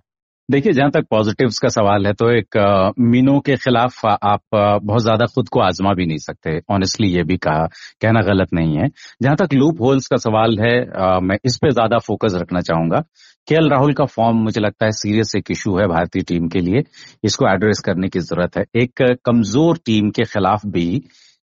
देखिए, 0.48 0.72
जहाँ 0.72 0.90
तक 0.90 1.04
पॉजिटिव्स 1.10 1.58
का 1.58 1.68
सवाल 1.68 2.06
है 2.06 2.12
तो 2.14 2.30
एक 2.30 2.56
मीनो 3.00 3.38
के 3.46 3.56
खिलाफ 3.56 4.04
आप 4.06 4.40
बहुत 4.54 5.02
ज़्यादा 5.02 5.26
खुद 5.34 5.48
को 5.48 5.60
आजमा 5.60 5.92
भी 5.94 6.06
नहीं 6.06 6.18
सकते। 6.18 6.58
ऑनेस्टली 6.70 7.08
ये 7.08 7.22
भी 7.22 7.36
कहा, 7.38 7.66
कहना 8.02 8.20
गलत 8.22 8.54
नहीं 8.54 8.76
है। 8.78 8.88
जहाँ 9.22 9.36
तक 9.36 9.54
लूप 9.54 9.80
होल्स 9.82 10.06
का 10.06 10.16
सवाल 10.18 10.58
है 10.60 11.20
मैं 11.20 11.38
इस 11.44 11.58
पे 11.62 11.70
ज़्यादा 11.70 11.98
फोकस 12.06 12.34
रखना 12.34 12.60
चाहूँगा। 12.60 13.00
के 13.48 13.68
राहुल 13.68 13.92
का 13.94 14.04
फॉर्म 14.06 14.36
मुझे 14.44 14.60
लगता 14.60 14.86
है 14.86 14.92
सीरियस 14.94 15.34
एक 15.36 15.50
इशू 15.50 15.76
है 15.78 15.86
भारतीय 15.88 16.22
टीम 16.28 16.48
के 16.48 16.60
लिए। 16.60 16.82
इसको 17.24 17.48
एड्रेस 17.48 17.80
करने 17.84 18.08
की 18.08 18.20
ज़रूरत 18.20 18.56
है। 18.56 18.64
एक, 18.76 19.02
कमज़ोर 19.24 19.78
टीम 19.86 20.10
के 20.10 20.24
खिलाफ 20.26 20.66
भी 20.68 21.02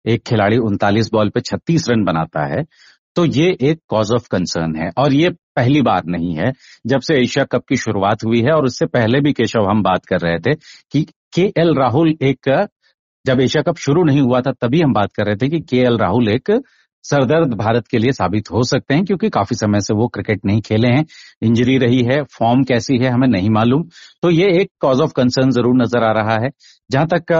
एक 0.04 0.22
खिलाड़ी 0.22 0.56
उनतालीस 0.60 1.10
बॉल 1.12 1.28
पे 1.28 1.40
36 1.42 1.88
रन 1.90 2.04
बनाता 2.04 2.44
है 2.46 2.64
तो 3.16 3.24
ये 3.26 3.46
एक 3.62 3.80
कॉज 3.88 4.10
ऑफ़ 4.12 4.26
कंसर्न 4.30 4.74
है। 4.76 4.90
और 4.98 5.12
ये 5.12 5.30
पहली 5.56 5.80
बार 5.82 6.02
नहीं 6.06 6.34
है, 6.34 6.52
जब 6.86 7.00
से 7.00 7.14
एशिया 7.14 7.44
कप 7.44 7.64
की 7.68 7.76
शुरुआत 7.76 8.24
हुई 8.24 8.40
है 8.42 8.52
और 8.52 8.64
उससे 8.64 8.86
पहले 8.88 9.20
भी 9.20 9.32
केशव 9.32 9.68
हम 9.70 9.82
बात 9.82 10.04
कर 10.06 10.20
रहे 10.20 10.38
थे 10.40 10.54
कि 10.92 11.02
के 11.34 11.42
एल 11.58 11.74
राहुल 11.76 12.14
एक, 12.22 12.50
जब 13.24 13.40
एशिया 13.40 13.62
कप 13.62 13.76
शुरू 13.78 14.04
नहीं 14.04 14.20
हुआ 14.20 14.40
था 14.40 14.52
तभी 14.62 14.80
हम 14.82 14.92
बात 14.92 15.12
कर 15.12 15.26
रहे 15.26 15.36
थे 15.36 15.48
कि 15.48 15.60
के 15.60 15.80
एल 15.80 15.98
राहुल 15.98 16.28
एक 16.28 16.50
सरदर्द 17.04 17.54
भारत 17.54 17.86
के 17.88 17.98
लिए 17.98 18.12
साबित 18.12 18.50
हो 18.52 18.62
सकते 18.64 18.94
हैं, 18.94 19.04
क्योंकि 19.04 19.28
काफ़ी 19.30 19.56
समय 19.56 19.80
से 19.80 19.94
वो 19.94 20.06
क्रिकेट 20.08 20.40
नहीं 20.46 20.60
खेले 20.60 20.88
हैं, 20.88 21.04
इंजरी 21.42 21.76
रही 21.78 22.02
है, 22.04 22.22
फॉर्म 22.32 22.62
कैसी 22.64 22.98
है 22.98 23.10
हमें 23.10 23.28
नहीं 23.28 23.50
मालूम। 23.50 23.82
तो 24.22 24.30
ये 24.30 24.50
एक 24.60 24.70
कॉज 24.80 25.00
ऑफ़ 25.00 25.12
कंसर्न 25.16 25.50
ज़रूर 25.50 25.76
नज़र 25.76 26.04
आ 26.04 26.12
रहा 26.12 26.38
है। 26.44 26.50
जहाँ 26.90 27.06
तक 27.06 27.32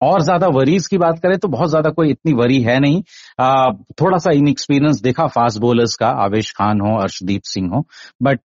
और 0.00 0.22
ज़्यादा 0.22 0.46
वरीज 0.48 0.86
की 0.86 0.98
बात 0.98 1.18
करें 1.18 1.36
तो 1.38 1.48
बहुत 1.48 1.68
ज़्यादा 1.70 1.90
कोई 1.90 2.10
इतनी 2.10 2.32
वरी 2.32 2.60
है 2.62 2.78
नहीं। 2.80 3.02
आ, 3.40 3.70
थोड़ा 4.00 4.18
सा 4.18 4.30
इनएक्सपीरियंस 4.32 5.00
देखा 5.02 5.26
फास्ट 5.28 5.58
बॉलर्स 5.60 5.94
का 5.94 6.08
आवेश 6.24 6.50
खान 6.52 6.80
हो 6.80 6.96
अर्शदीप 7.00 7.42
सिंह 7.44 7.68
हो। 7.74 7.84
बट 8.22 8.40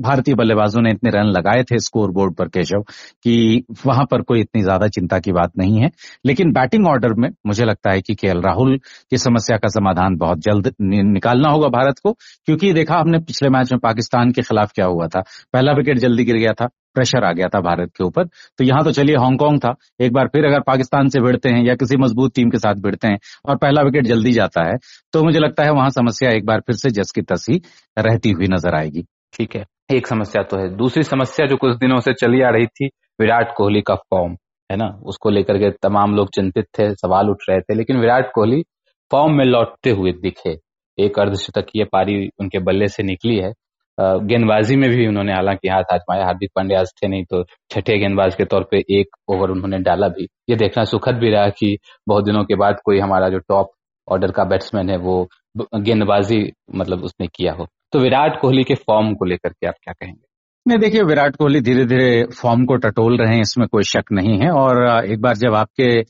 भारतीय 0.00 0.34
बल्लेबाजों 0.34 0.82
ने 0.82 0.90
इतने 0.90 1.10
रन 1.10 1.26
लगाए 1.28 1.62
थे 1.62 1.78
स्कोर 1.80 2.10
बोर्ड 2.10 2.34
पर 2.36 2.48
केशव 2.48 2.82
कि 3.24 3.64
वहाँ 3.86 4.04
पर 4.10 4.22
कोई 4.22 4.40
इतनी 4.40 4.62
ज़्यादा 4.62 4.88
चिंता 4.88 5.18
की 5.18 5.32
बात 5.32 5.52
नहीं 5.58 5.80
है। 5.80 5.90
लेकिन 6.26 6.52
बैटिंग 6.52 6.86
ऑर्डर 6.88 7.14
में 7.14 7.28
मुझे 7.46 7.64
लगता 7.64 7.90
है 7.90 8.00
कि 8.00 8.14
के 8.14 8.32
राहुल 8.40 8.76
की 9.10 9.18
समस्या 9.18 9.56
का 9.56 9.68
समाधान 9.70 10.16
बहुत 10.16 10.38
जल्द 10.40 10.72
निकालना 10.82 11.48
होगा 11.48 11.68
भारत 11.70 11.98
को। 11.98 12.12
क्योंकि 12.46 12.72
देखा 12.72 12.98
हमने 12.98 13.18
पिछले 13.20 13.48
मैच 13.48 13.72
में 13.72 13.78
पाकिस्तान 13.80 14.32
के 14.32 14.42
खिलाफ 14.42 14.72
क्या 14.74 14.86
हुआ 14.86 15.06
था? 15.06 15.20
पहला 15.52 15.72
विकेट 15.72 15.98
जल्दी 15.98 16.24
गिर 16.24 16.36
गया 16.36 16.52
था। 16.52 16.68
प्रेशर 16.94 17.24
आ 17.24 17.32
गया 17.32 17.48
था 17.48 17.60
भारत 17.60 17.90
के 17.96 18.04
ऊपर। 18.04 18.24
तो 18.24 18.64
यहाँ 18.64 18.84
तो 18.84 18.92
चलिए 18.92 19.16
हांगकांग 19.16 19.58
था। 19.58 19.74
एक 20.00 20.12
बार 20.12 20.28
फिर 20.28 20.44
अगर 20.44 20.60
पाकिस्तान 20.62 21.08
से 21.08 21.20
भिड़ते 21.20 21.48
हैं 21.48 21.64
या 21.64 21.74
किसी 21.74 21.96
मज़बूत 21.96 22.34
टीम 22.34 22.50
के 22.50 22.58
साथ 22.58 22.82
भिड़ते 22.82 23.08
हैं 23.08 23.18
और 23.48 23.56
पहला 23.56 23.82
विकेट 23.82 24.06
जल्दी 24.06 24.32
जाता 24.32 24.64
है 24.64 24.76
तो 25.12 25.22
मुझे 25.24 25.38
लगता 25.38 25.64
है 25.64 25.70
वहाँ 25.72 25.90
समस्या 25.90 26.30
एक 26.30 26.46
बार 26.46 26.60
फिर 26.60 26.76
से 26.76 26.90
जस 26.92 27.10
की 27.10 27.22
तसी 27.24 27.60
रहती 27.98 28.30
हुई 28.30 28.46
नज़र 28.48 28.74
आएगी। 28.74 29.02
ठीक 29.34 29.56
है। 29.56 29.64
एक 29.92 30.06
समस्या 30.06 30.42
तो 30.42 30.56
है। 30.56 30.68
दूसरी 30.76 31.02
समस्या 31.02 31.46
जो 31.46 31.56
कुछ 31.56 31.76
दिनों 31.76 31.98
से 32.00 32.12
चली 32.14 32.40
आ 32.42 32.50
रही 32.50 32.66
थी, 32.66 32.86
विराट 33.20 33.52
कोहली 33.56 33.80
का 33.80 33.94
फॉर्म 33.94 34.36
है 34.70 34.76
ना? 34.76 34.86
उसको 35.04 35.30
लेकर 35.30 35.58
के 35.58 35.70
तमाम 35.82 36.14
लोग 36.14 36.28
चिंतित 36.34 36.64
थे, 36.78 36.88
सवाल 36.94 37.30
उठ 37.30 37.42
रहे 37.48 37.60
थे, 37.60 37.74
लेकिन 37.74 37.98
विराट 38.00 38.30
कोहली 38.34 38.62
फॉर्म 39.10 39.34
में 39.34 39.44
लौटते 39.44 39.90
हुए 39.90 40.12
दिखे। 40.12 40.56
एक 40.98 41.18
अर्धशतकीय 41.20 41.84
पारी 41.84 42.16
उनके 42.40 42.58
बल्ले 42.60 42.88
से 42.88 43.02
निकली 43.02 43.36
है। 43.36 43.52
गेंदबाजी 43.98 44.76
में 44.76 44.88
भी 44.90 45.06
उन्होंने, 45.06 45.32
हालाँकि 45.32 45.68
हाथ 45.68 45.92
आजमाया 45.92 46.24
हार्दिक 46.24 46.50
पांड्या 46.56 46.80
आज 46.80 46.92
थे 47.02 47.08
नहीं 47.08 47.24
तो 47.24 47.42
छठे 47.70 47.98
गेंदबाज 47.98 48.34
के 48.34 48.44
तौर 48.44 48.66
पे 48.70 48.78
एक 48.90 49.16
ओवर 49.28 49.50
उन्होंने 49.50 49.78
डाला 49.78 50.08
भी। 50.08 50.28
ये 50.50 50.56
देखना 50.56 50.84
सुखद 50.84 51.14
भी 51.14 51.30
रहा 51.30 51.48
कि 51.48 51.76
बहुत 52.08 52.24
दिनों 52.24 52.44
के 52.44 52.54
बाद 52.54 52.80
कोई 52.84 52.98
हमारा 52.98 53.28
जो 53.28 53.38
टॉप 53.38 53.70
ऑर्डर 54.08 54.30
का 54.30 54.44
बैट्समैन 54.44 54.90
है, 54.90 54.96
वो 54.96 55.28
गेंदबाजी 55.74 56.52
मतलब 56.74 57.04
उसने 57.04 57.26
किया 57.26 57.52
हो। 57.52 57.66
तो 57.92 57.98
विराट 57.98 58.40
कोहली 58.40 58.64
के 58.64 58.74
फॉर्म 58.74 59.14
को 59.14 59.24
लेकर 59.24 59.48
के 59.50 59.66
आप 59.66 59.74
क्या 59.82 59.92
कहेंगे? 59.92 60.22
नहीं, 60.66 60.78
देखिए, 60.78 61.02
विराट 61.02 61.36
कोहली 61.36 61.60
धीरे 61.60 61.84
धीरे 61.84 62.24
फॉर्म 62.42 62.64
को 62.64 62.76
टटोल 62.76 63.16
रहे 63.18 63.34
हैं, 63.34 63.42
इसमें 63.42 63.66
कोई 63.68 63.82
शक 63.82 64.12
नहीं 64.12 64.38
है। 64.38 64.50
और, 64.50 65.04
एक 65.04 65.20
बार 65.20 65.36
जब 65.36 65.54
आपके 65.54 66.00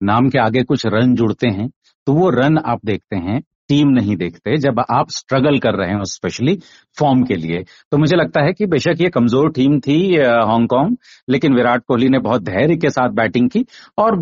नाम 0.00 0.28
के 0.28 0.38
आगे 0.38 0.62
कुछ 0.62 0.86
रन 0.86 1.14
जुड़ते 1.14 1.48
हैं 1.48 1.68
तो 2.06 2.12
वो 2.12 2.28
रन 2.30 2.58
आप 2.58 2.80
देखते 2.84 3.16
हैं 3.16 3.40
टीम 3.68 3.88
नहीं 3.90 4.16
देखते, 4.16 4.56
जब 4.58 4.80
आप 4.90 5.10
स्ट्रगल 5.10 5.58
कर 5.58 5.74
रहे 5.76 5.94
हो 5.94 6.04
स्पेशली 6.06 6.58
फॉर्म 6.96 7.22
के 7.24 7.34
लिए। 7.36 7.62
तो 7.92 7.98
मुझे 7.98 8.16
लगता 8.16 8.44
है 8.44 8.52
कि 8.52 8.66
बेशक 8.66 9.00
ये 9.00 9.08
कमज़ोर 9.10 9.50
टीम 9.52 9.78
थी 9.80 9.96
हांगकांग, 10.16 10.96
लेकिन 11.28 11.54
विराट 11.54 11.82
कोहली 11.88 12.08
ने 12.08 12.18
बहुत 12.20 12.42
धैर्य 12.44 12.76
के 12.76 12.90
साथ 12.90 13.10
बैटिंग 13.14 13.48
की 13.50 13.64
और 13.98 14.18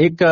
एक 0.00 0.22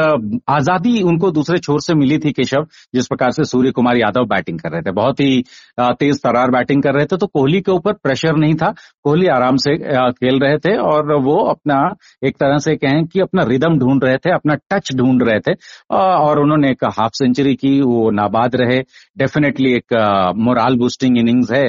आज़ादी 0.51 1.01
उनको 1.05 1.31
दूसरे 1.33 1.59
छोर 1.59 1.81
से 1.81 1.95
मिली 1.95 2.19
थी 2.19 2.33
केशव, 2.33 2.67
जिस 2.95 3.07
प्रकार 3.07 3.31
से 3.33 3.45
सूर्य 3.47 3.71
कुमार 3.73 3.97
यादव 3.97 4.27
बैटिंग 4.27 4.59
कर 4.61 4.73
रहे 4.73 4.83
थे। 4.83 4.93
बहुत 4.93 5.21
ही 5.21 5.43
तेज 5.79 6.23
तरार 6.23 6.51
बैटिंग 6.51 6.83
कर 6.83 6.95
रहे 6.95 7.07
थे 7.07 7.17
तो 7.17 7.27
कोहली 7.29 7.61
के 7.61 7.73
ऊपर 7.73 7.93
प्रेशर 7.95 8.37
नहीं 8.37 8.55
था। 8.55 8.73
कोहली 9.05 9.27
आराम 9.31 9.57
से 9.59 9.77
खेल 10.13 10.39
रहे 10.41 10.59
थे 10.59 10.77
और 10.79 11.13
वो 11.21 11.37
अपना, 11.47 11.79
एक 12.23 12.37
तरह 12.37 12.59
से 12.61 12.77
कहें 12.77 13.05
कि 13.07 13.21
अपना 13.21 13.43
रिदम 13.45 13.79
ढूंढ 13.79 14.05
रहे 14.05 14.17
थे, 14.17 14.31
अपना 14.31 14.55
टच 14.71 14.95
ढूंढ 14.97 15.23
रहे 15.23 15.41
थे 15.41 15.55
और 15.91 16.41
उन्होंने 16.41 16.71
एक 16.71 16.85
हाफ़ 16.93 17.13
सेंचुरी 17.15 17.55
की 17.57 17.81
वो 17.83 18.11
नाबाद 18.13 18.50
रहे 18.57 18.81
डेफिनेटली 19.19 19.73
एक 19.75 19.95
मोराल 20.39 20.77
बूस्टिंग 20.79 21.19
इनिंग्स 21.19 21.53
है 21.53 21.65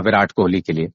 विराट 0.00 0.32
कोहली 0.32 0.60
के 0.60 0.72
लिए। 0.72 0.88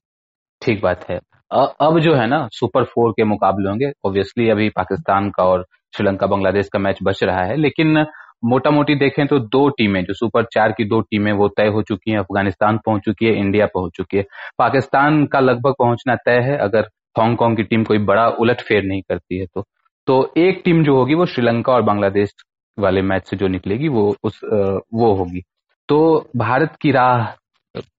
ठीक 0.62 0.82
बात 0.82 1.04
है। 1.10 1.18
अब 1.50 1.98
जो 2.00 2.14
है 2.14 2.26
ना 2.26 2.46
सुपर 2.52 2.84
फोर 2.84 3.12
के 3.12 3.24
मुकाबले 3.24 3.68
होंगे। 3.68 3.92
ऑब्वियसली 4.06 4.48
अभी 4.50 4.68
पाकिस्तान 4.70 5.30
का 5.30 5.44
और 5.44 5.66
श्रीलंका, 5.96 6.26
बांग्लादेश 6.26 6.68
का 6.68 6.78
मैच 6.78 6.98
बच 7.02 7.22
रहा 7.24 7.44
है, 7.44 7.56
लेकिन 7.56 8.04
मोटा 8.44 8.70
मोटी 8.70 8.94
देखें 8.94 9.26
तो 9.26 9.38
दो 9.38 9.68
टीमें, 9.68 10.02
जो 10.04 10.14
सुपर 10.14 10.44
चार 10.44 10.72
की 10.72 10.84
दो 10.84 11.00
टीमें, 11.00 11.32
वो 11.32 11.48
तय 11.48 11.66
हो 11.66 11.82
चुकी 11.82 12.10
हैं। 12.10 12.18
अफ़गानिस्तान 12.18 12.78
पहुँच 12.78 13.02
चुकी 13.04 13.26
है 13.26 13.34
इंडिया 13.38 13.66
पहुँच 13.66 13.92
चुकी 13.96 14.16
है। 14.16 14.22
पाकिस्तान 14.58 15.24
का 15.26 15.40
लगभग 15.40 15.74
पहुँचना 15.78 16.14
तय 16.16 16.40
है, 16.42 16.56
अगर 16.58 16.88
हांगकांग 17.18 17.56
की 17.56 17.62
टीम 17.62 17.84
कोई 17.84 17.98
बड़ा 18.04 18.26
उलट 18.30 18.60
फेर 18.60 18.84
नहीं 18.84 19.02
करती 19.02 19.38
है 19.38 19.46
तो। 19.46 19.64
तो 20.06 20.32
एक 20.38 20.62
टीम 20.64 20.82
जो 20.84 20.94
होगी 20.96 21.14
वो 21.14 21.26
श्रीलंका 21.26 21.72
और 21.72 21.82
बांग्लादेश 21.82 22.34
वाले 22.78 23.02
मैच 23.02 23.28
से 23.30 23.36
जो 23.36 23.48
निकलेगी, 23.48 23.88
वो 23.88 24.14
उस 24.24 24.40
वो 24.44 25.12
होगी। 25.14 25.42
तो 25.88 26.30
भारत 26.36 26.76
की 26.82 26.90
राह 26.92 27.24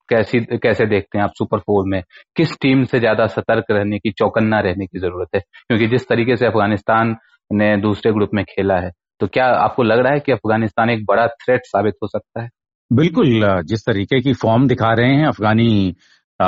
कैसी, 0.10 0.40
कैसे 0.58 0.86
देखते 0.88 1.18
हैं 1.18 1.24
आप 1.26 1.32
सुपर 1.38 1.60
फोर 1.60 1.86
में? 1.88 2.02
किस 2.36 2.58
टीम 2.62 2.84
से 2.86 3.00
ज़्यादा 3.00 3.28
सतर्क 3.30 3.66
रहने 3.72 4.00
की, 4.00 4.12
चौकन्ना 4.12 4.60
रहने 4.62 4.86
की 4.88 5.00
ज़रूरत 5.00 5.36
है? 5.36 5.42
क्योंकि 5.42 5.88
जिस 5.88 6.08
तरीके 6.10 6.38
से 6.38 6.46
अफ़गानिस्तान 6.48 7.16
ने 7.52 7.76
दूसरे 7.80 8.12
ग्रुप 8.14 8.30
में 8.34 8.44
खेला 8.46 8.80
है 8.80 8.92
तो 9.22 9.28
क्या 9.28 9.46
आपको 9.56 9.84
लग 9.84 10.00
रहा 10.00 10.14
है 10.14 10.20
कि 10.20 10.32
अफ़गानिस्तान 10.32 10.90
एक 10.90 11.06
बड़ा 11.06 11.26
थ्रेट 11.30 11.66
साबित 11.66 11.94
हो 12.04 12.08
सकता 12.08 12.42
है? 12.42 12.50
बिल्कुल, 12.92 13.62
जिस 13.64 13.86
तरीके 13.86 14.20
की 14.22 14.34
फॉर्म 14.36 14.68
दिखा 14.68 14.94
रहे 14.94 15.16
हैं 15.16 15.28
अफगानी 15.28 15.96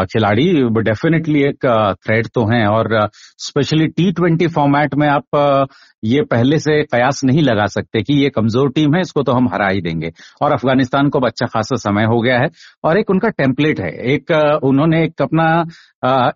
खिलाड़ी 0.05 0.51
डेफिनेटली 0.81 1.43
एक 1.43 1.65
थ्रेड 2.05 2.27
तो 2.35 2.45
हैं 2.45 2.65
और 2.67 2.97
स्पेशली 3.39 3.87
टी 3.87 4.11
ट्वेंटी 4.11 4.47
फॉर्मेट 4.49 4.95
में 4.95 5.07
आप 5.07 5.67
ये 6.03 6.21
पहले 6.23 6.57
से 6.59 6.81
कयास 6.83 7.21
नहीं 7.25 7.41
लगा 7.41 7.65
सकते 7.67 8.01
कि 8.01 8.13
ये 8.13 8.29
कमज़ोर 8.29 8.69
टीम 8.71 8.95
है, 8.95 9.01
इसको 9.01 9.21
तो 9.23 9.31
हम 9.31 9.47
हरा 9.49 9.67
ही 9.67 9.81
देंगे। 9.81 10.11
और 10.41 10.51
अफ़गानिस्तान 10.53 11.09
को 11.09 11.19
अच्छा 11.19 11.45
खासा 11.45 11.75
समय 11.79 12.05
हो 12.05 12.19
गया 12.21 12.39
है 12.39 12.49
और 12.83 12.97
एक 12.99 13.09
उनका 13.09 13.29
टेम्पलेट 13.31 13.79
है। 13.79 13.91
एक 14.13 14.31
उन्होंने 14.63 15.03
एक 15.03 15.21
अपना 15.21 15.45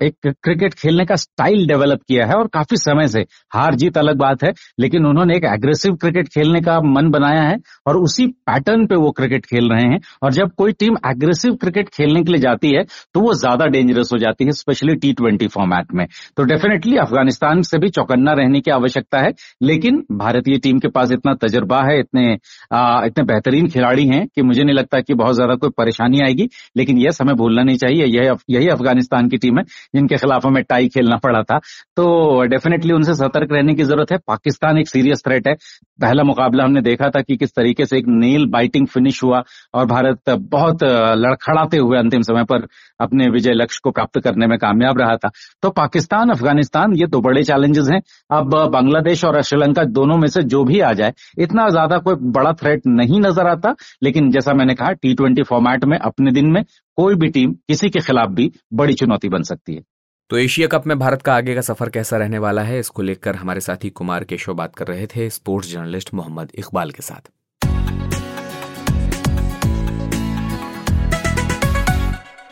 एक 0.02 0.28
क्रिकेट 0.44 0.74
खेलने 0.74 1.06
का 1.06 1.16
स्टाइल 1.16 1.66
डेवलप 1.68 2.02
किया 2.08 2.26
है 2.28 2.34
और 2.34 2.48
काफ़ी 2.48 2.78
समय 2.78 3.08
से 3.08 3.22
हार 3.54 3.76
जीत 3.76 3.98
अलग 3.98 4.18
बात 4.18 4.44
है, 4.44 4.52
लेकिन 4.80 5.06
उन्होंने 5.06 5.36
एक 5.36 5.46
एग्रेसिव 5.46 5.96
क्रिकेट 5.96 6.28
खेलने 6.28 6.62
का 6.62 6.80
मन 6.84 7.10
बनाया 7.12 7.42
है 7.42 7.58
और 7.88 7.98
उसी 7.98 8.28
पैटर्न 8.48 8.86
पे 8.88 8.96
वो 8.96 9.12
क्रिकेट 9.12 9.46
खेल 9.46 9.70
रहे 9.72 9.92
हैं। 9.92 10.00
और 10.24 10.34
जब 10.34 10.52
कोई 10.58 10.72
टीम 10.74 10.98
एग्रेसिव 11.08 11.56
क्रिकेट 11.56 11.90
खेलने 11.90 12.24
के 12.24 12.32
लिए 12.32 12.42
जाती 12.42 12.72
है 12.72 12.84
तो 12.84 13.20
वो 13.20 13.34
ज़्यादा 13.48 13.66
डेंजरस 13.70 14.10
हो 14.14 14.18
जाती 14.20 14.46
है 14.46 14.52
स्पेशली 14.54 14.96
टी 14.98 15.12
ट्वेंटी 15.14 15.48
फॉर्मेट 15.48 15.94
में। 15.96 16.06
तो 16.38 16.44
डेफिनेटली 16.46 16.96
अफ़गानिस्तान 17.00 17.62
से 17.64 17.78
भी 17.80 17.90
चौकन्ना 17.90 18.32
रहने 18.34 18.60
की 18.62 18.72
आवश्यकता 18.72 19.20
है 19.20 19.32
लेकिन 19.64 20.04
भारतीय 20.18 20.58
टीम 20.60 20.80
के 20.80 20.88
पास 20.90 21.12
इतना 21.12 21.34
तजर्बा 21.42 21.82
है 21.84 22.00
इतने 22.00 22.26
आ, 22.74 23.06
इतने 23.06 23.24
बेहतरीन 23.26 23.68
खिलाड़ी 23.70 24.06
हैं 24.08 24.26
कि 24.28 24.42
मुझे 24.42 24.64
नहीं 24.64 24.76
लगता 24.76 25.00
कि 25.02 25.14
बहुत 25.14 25.36
ज़्यादा 25.36 25.56
कोई 25.56 25.70
परेशानी 25.78 26.22
आएगी। 26.22 26.48
लेकिन 26.78 26.98
यह 26.98 27.12
समय 27.12 27.34
भूलना 27.36 27.64
नहीं 27.64 27.78
चाहिए 27.78 28.06
यही 28.08 28.56
यही 28.56 28.68
अफ़गानिस्तान 28.70 29.30
की 29.30 29.38
टीम 29.38 29.58
है 29.58 29.64
जिनके 29.96 30.18
खिलाफ 30.18 30.46
हमें 30.46 30.64
टाई 30.64 30.88
खेलना 30.90 31.18
पड़ा 31.24 31.42
था। 31.44 31.58
तो 31.98 32.42
डेफिनेटली 32.48 32.94
उनसे 32.94 33.14
सतर्क 33.16 33.52
रहने 33.54 33.74
की 33.76 33.84
ज़रूरत 33.84 34.12
है। 34.12 34.18
पाकिस्तान 34.28 34.78
एक 34.78 34.90
सीरियस 34.90 35.24
थ्रेट 35.26 35.48
है। 35.48 35.54
पहला 36.00 36.24
मुकाबला 36.24 36.64
हमने 36.64 36.82
देखा 36.82 37.10
था 37.10 37.22
कि 37.22 37.36
किस 37.38 37.56
तरीके 37.56 37.86
से 37.86 37.98
एक 37.98 38.06
नेल 38.10 38.46
बाइटिंग 38.50 38.88
फिनिश 38.88 39.24
हुआ 39.24 39.42
और 39.74 39.86
भारत 39.88 40.30
बहुत 40.52 40.84
लड़खड़ाते 41.18 41.78
हुए 41.78 41.98
अंतिम 41.98 42.22
समय 42.24 42.44
पर 42.44 42.68
अपने 43.00 43.30
विजय 43.38 43.54
लक्ष्य 43.54 43.82
को 43.84 43.92
प्राप्त 43.92 44.20
करने 44.20 44.48
में 44.48 44.58
कामयाब 44.60 45.00
रहा 45.00 45.16
था। 45.18 45.32
तो 45.64 45.70
पाकिस्तान, 45.74 46.30
अफ़गानिस्तान, 46.30 46.94
ये 46.94 47.08
दो 47.08 47.22
बड़े 47.22 47.44
चैलेंजेस 47.44 47.88
हैं। 47.88 48.02
अब 48.32 48.56
बांग्लादेश 48.72 49.24
और 49.26 49.42
श्रीलंका 49.44 49.84
दोनों 49.94 50.18
में 50.18 50.28
से 50.28 50.44
जो 50.46 50.64
भी 50.64 50.80
आ 50.82 50.94
जाए, 50.94 51.14
इतना 51.40 51.70
ज़्यादा 51.70 51.98
कोई 52.00 52.16
बड़ा 52.32 52.54
थ्रेट 52.54 52.88
नहीं 52.88 53.20
नज़र 53.22 53.48
आता। 53.48 53.76
लेकिन 54.04 54.32
जैसा 54.32 54.54
मैंने 54.54 54.76
कहा 54.76 54.92
टी 54.94 55.14
ट्वेंटी 55.14 55.44
फॉर्मेट 55.44 55.86
में, 55.86 55.98
अपने 56.00 56.32
दिन 56.32 56.52
में, 56.52 56.64
कोई 56.98 57.16
भी 57.16 57.30
टीम 57.30 57.54
किसी 57.68 57.90
के 57.90 58.00
खिलाफ 58.00 58.30
भी 58.30 58.52
बड़ी 58.74 58.94
चुनौती 58.94 59.30
बन 59.30 59.44
सकती 59.44 59.76
है। 59.76 59.82
तो 60.30 60.38
एशिया 60.38 60.68
कप 60.68 60.88
में 60.88 60.98
भारत 61.00 61.22
का 61.22 61.36
आगे 61.36 61.56
का 61.56 61.62
सफ़र 61.62 61.90
कैसा 61.90 62.18
रहने 62.18 62.40
वाला 62.40 62.62
है? 62.62 62.80
इसको 62.80 63.02
लेकर 63.02 63.36
हमारे 63.36 63.60
साथी 63.62 63.90
कुमार 63.92 64.24
केशव 64.24 64.54
बात 64.54 64.76
कर 64.76 64.88
रहे 64.88 65.08
थे, 65.08 65.30
स्पोर्ट्स 65.30 65.72
जर्नलिस्ट 65.72 66.14
मोहम्मद 66.14 66.52
इकबाल 66.56 66.92
के 66.92 67.02
साथ। 67.02 67.32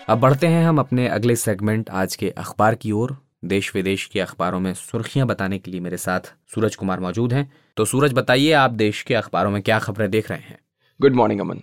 अब 0.09 0.19
बढ़ते 0.19 0.47
हैं 0.47 0.65
हम 0.65 0.79
अपने 0.79 1.07
अगले 1.07 1.35
सेगमेंट 1.35 1.89
आज 1.89 2.15
के 2.15 2.29
अखबार 2.29 2.75
की 2.75 2.91
ओर। 2.91 3.17
देश 3.45 3.75
विदेश 3.75 4.05
के 4.05 4.19
अखबारों 4.19 4.59
में 4.59 4.73
सुर्खियाँ 4.73 5.27
बताने 5.27 5.57
के 5.57 5.71
लिए 5.71 5.79
मेरे 5.79 5.97
साथ 5.97 6.19
सूरज 6.55 6.75
कुमार 6.75 6.99
मौजूद 6.99 7.33
हैं। 7.33 7.53
तो 7.77 7.85
सूरज, 7.85 8.13
बताइए 8.13 8.51
आप 8.51 8.71
देश 8.71 9.01
के 9.01 9.13
अखबारों 9.13 9.51
में 9.51 9.61
क्या 9.61 9.79
खबरें 9.79 10.11
देख 10.11 10.31
रहे 10.31 10.39
हैं? 10.39 10.59
गुड 11.01 11.13
मॉर्निंग 11.13 11.39
अमन। 11.41 11.59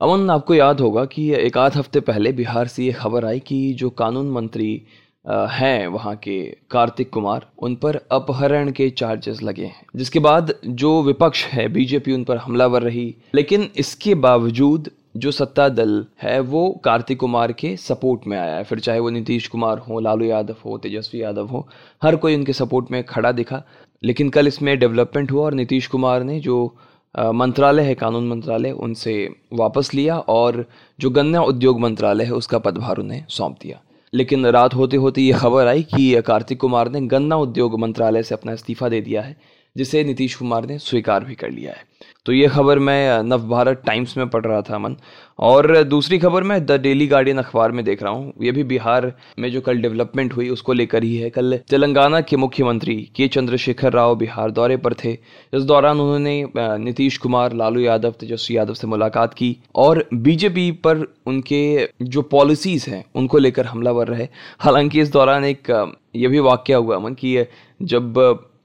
अमन, 0.00 0.30
आपको 0.30 0.54
याद 0.54 0.80
होगा 0.80 1.04
कि 1.04 1.34
एक 1.34 1.58
आध 1.58 1.76
हफ़्ते 1.76 2.00
पहले 2.00 2.32
बिहार 2.32 2.66
से 2.66 2.84
ये 2.84 2.92
खबर 2.92 3.24
आई 3.24 3.40
कि 3.40 3.72
जो 3.72 3.90
कानून 3.90 4.30
मंत्री 4.30 4.86
हैं 5.30 5.86
वहाँ 5.86 6.16
के 6.16 6.56
कार्तिक 6.70 7.10
कुमार, 7.10 7.46
उन 7.58 7.76
पर 7.76 7.96
अपहरण 7.96 8.70
के 8.70 8.90
चार्जेस 8.90 9.42
लगे 9.42 9.64
हैं। 9.64 9.86
जिसके 9.96 10.18
बाद 10.18 10.54
जो 10.66 11.02
विपक्ष 11.02 11.44
है, 11.44 11.68
बीजेपी 11.68 12.12
उन 12.12 12.24
पर 12.24 12.36
हमलावर 12.36 12.82
रही। 12.82 13.14
लेकिन 13.34 13.70
इसके 13.76 14.14
बावजूद 14.14 14.90
जो 15.16 15.30
सत्ता 15.30 15.68
दल 15.68 16.04
है, 16.22 16.40
वो 16.40 16.80
कार्तिक 16.84 17.18
कुमार 17.18 17.52
के 17.52 17.76
सपोर्ट 17.76 18.26
में 18.26 18.38
आया 18.38 18.56
है। 18.56 18.64
फिर 18.64 18.78
चाहे 18.78 19.00
वो 19.00 19.10
नीतीश 19.10 19.46
कुमार 19.48 19.78
हो, 19.78 20.00
लालू 20.00 20.24
यादव 20.24 20.56
हो, 20.64 20.78
तेजस्वी 20.78 21.22
यादव 21.22 21.46
हो, 21.46 21.66
हर 22.02 22.16
कोई 22.16 22.36
उनके 22.36 22.52
सपोर्ट 22.52 22.90
में 22.90 23.02
खड़ा 23.04 23.32
दिखा। 23.32 23.62
लेकिन 24.02 24.30
कल 24.30 24.46
इसमें 24.46 24.78
डेवलपमेंट 24.78 25.32
हुआ 25.32 25.44
और 25.44 25.54
नीतीश 25.54 25.86
कुमार 25.86 26.22
ने 26.22 26.40
जो 26.40 26.76
मंत्रालय 27.14 27.82
है, 27.82 27.94
कानून 27.94 28.28
मंत्रालय, 28.28 28.70
उनसे 28.70 29.28
वापस 29.52 29.94
लिया 29.94 30.18
और 30.18 30.64
जो 31.00 31.10
गन्ना 31.10 31.42
उद्योग 31.42 31.80
मंत्रालय 31.80 32.24
है, 32.24 32.32
उसका 32.32 32.58
पदभार 32.58 32.96
उन्हें 32.96 33.24
सौंप 33.28 33.56
दिया। 33.62 33.80
लेकिन 34.12 34.46
रात 34.46 34.74
होते 34.74 34.96
होते 34.96 35.20
ये 35.20 35.32
खबर 35.32 35.66
आई 35.66 35.82
कि 35.82 36.22
कार्तिक 36.22 36.60
कुमार 36.60 36.90
ने 36.90 37.00
गन्ना 37.00 37.36
उद्योग 37.36 37.78
मंत्रालय 37.80 38.22
से 38.22 38.34
अपना 38.34 38.52
इस्तीफा 38.52 38.88
दे 38.88 39.00
दिया 39.00 39.22
है, 39.22 39.36
जिसे 39.76 40.04
नीतीश 40.04 40.34
कुमार 40.34 40.66
ने 40.66 40.78
स्वीकार 40.78 41.24
भी 41.24 41.34
कर 41.34 41.50
लिया 41.50 41.72
है। 41.72 41.84
तो 42.26 42.32
ये 42.32 42.46
खबर 42.48 42.78
मैं 42.78 43.22
नव 43.22 43.42
भारत 43.48 43.82
टाइम्स 43.86 44.16
में 44.16 44.28
पढ़ 44.28 44.44
रहा 44.44 44.60
था 44.62 44.74
अमन 44.74 44.96
और 45.38 45.82
दूसरी 45.84 46.18
खबर 46.18 46.42
मैं 46.42 46.64
द 46.66 46.72
डेली 46.80 47.06
गार्डियन 47.06 47.38
अखबार 47.38 47.72
में 47.72 47.84
देख 47.84 48.02
रहा 48.02 48.12
हूँ। 48.12 48.32
ये 48.42 48.52
भी 48.52 48.62
बिहार 48.64 49.12
में 49.38 49.50
जो 49.52 49.60
कल 49.60 49.78
डेवलपमेंट 49.78 50.32
हुई, 50.32 50.48
उसको 50.48 50.72
लेकर 50.72 51.02
ही 51.02 51.16
है। 51.16 51.28
कल 51.30 51.56
तेलंगाना 51.70 52.20
के 52.20 52.36
मुख्यमंत्री 52.36 52.96
के 53.16 53.28
चंद्रशेखर 53.28 53.92
राव 53.92 54.14
बिहार 54.16 54.50
दौरे 54.50 54.76
पर 54.76 54.94
थे। 54.94 55.12
इस 55.12 55.62
दौरान 55.62 56.00
उन्होंने 56.00 56.46
नीतीश 56.56 57.18
कुमार, 57.18 57.52
लालू 57.52 57.80
यादव, 57.80 58.10
तेजस्वी 58.10 58.56
यादव 58.56 58.74
से 58.74 58.86
मुलाकात 58.86 59.34
की 59.34 59.56
और 59.74 60.04
बीजेपी 60.14 60.70
पर 60.86 61.06
उनके 61.26 61.88
जो 62.02 62.22
पॉलिसीज़ 62.22 62.88
हैं, 62.90 63.04
उनको 63.14 63.38
लेकर 63.38 63.66
हमलावर 63.66 64.08
रहे। 64.08 64.28
हालाँकि 64.60 65.00
इस 65.00 65.12
दौरान 65.12 65.44
एक 65.44 65.70
ये 66.16 66.28
भी 66.28 66.40
वाक्य 66.40 66.74
हुआ 66.74 66.96
अमन 66.96 67.14
कि 67.14 67.36
जब 67.82 68.12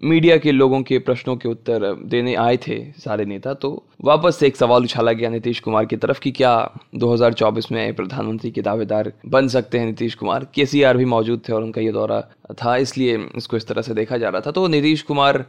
मीडिया 0.03 0.37
के 0.37 0.51
लोगों 0.51 0.81
के 0.83 0.99
प्रश्नों 0.99 1.35
के 1.35 1.49
उत्तर 1.49 1.93
देने 2.03 2.35
आए 2.35 2.57
थे 2.57 2.91
सारे 2.91 3.25
नेता 3.25 3.53
तो 3.53 3.88
वापस 3.99 4.37
से 4.39 4.47
एक 4.47 4.55
सवाल 4.55 4.83
उछाला 4.83 5.11
गया 5.11 5.29
नीतीश 5.29 5.59
कुमार 5.59 5.85
की 5.85 5.95
तरफ़ 5.95 6.19
कि 6.19 6.31
क्या 6.31 6.51
2024 6.95 7.71
में 7.71 7.93
प्रधानमंत्री 7.93 8.51
के 8.51 8.61
दावेदार 8.61 9.11
बन 9.27 9.47
सकते 9.47 9.79
हैं 9.79 9.85
नीतीश 9.85 10.13
कुमार? 10.15 10.45
के 10.55 10.65
भी 10.97 11.05
मौजूद 11.05 11.41
थे 11.47 11.53
और 11.53 11.63
उनका 11.63 11.81
ये 11.81 11.91
दौरा 11.91 12.21
था, 12.53 12.75
इसलिए 12.77 13.17
इसको 13.37 13.57
इस 13.57 13.67
तरह 13.67 13.81
से 13.81 13.93
देखा 13.93 14.17
जा 14.17 14.29
रहा 14.29 14.41
था। 14.41 14.51
तो 14.51 14.67
नीतीश 14.67 15.01
कुमार 15.01 15.43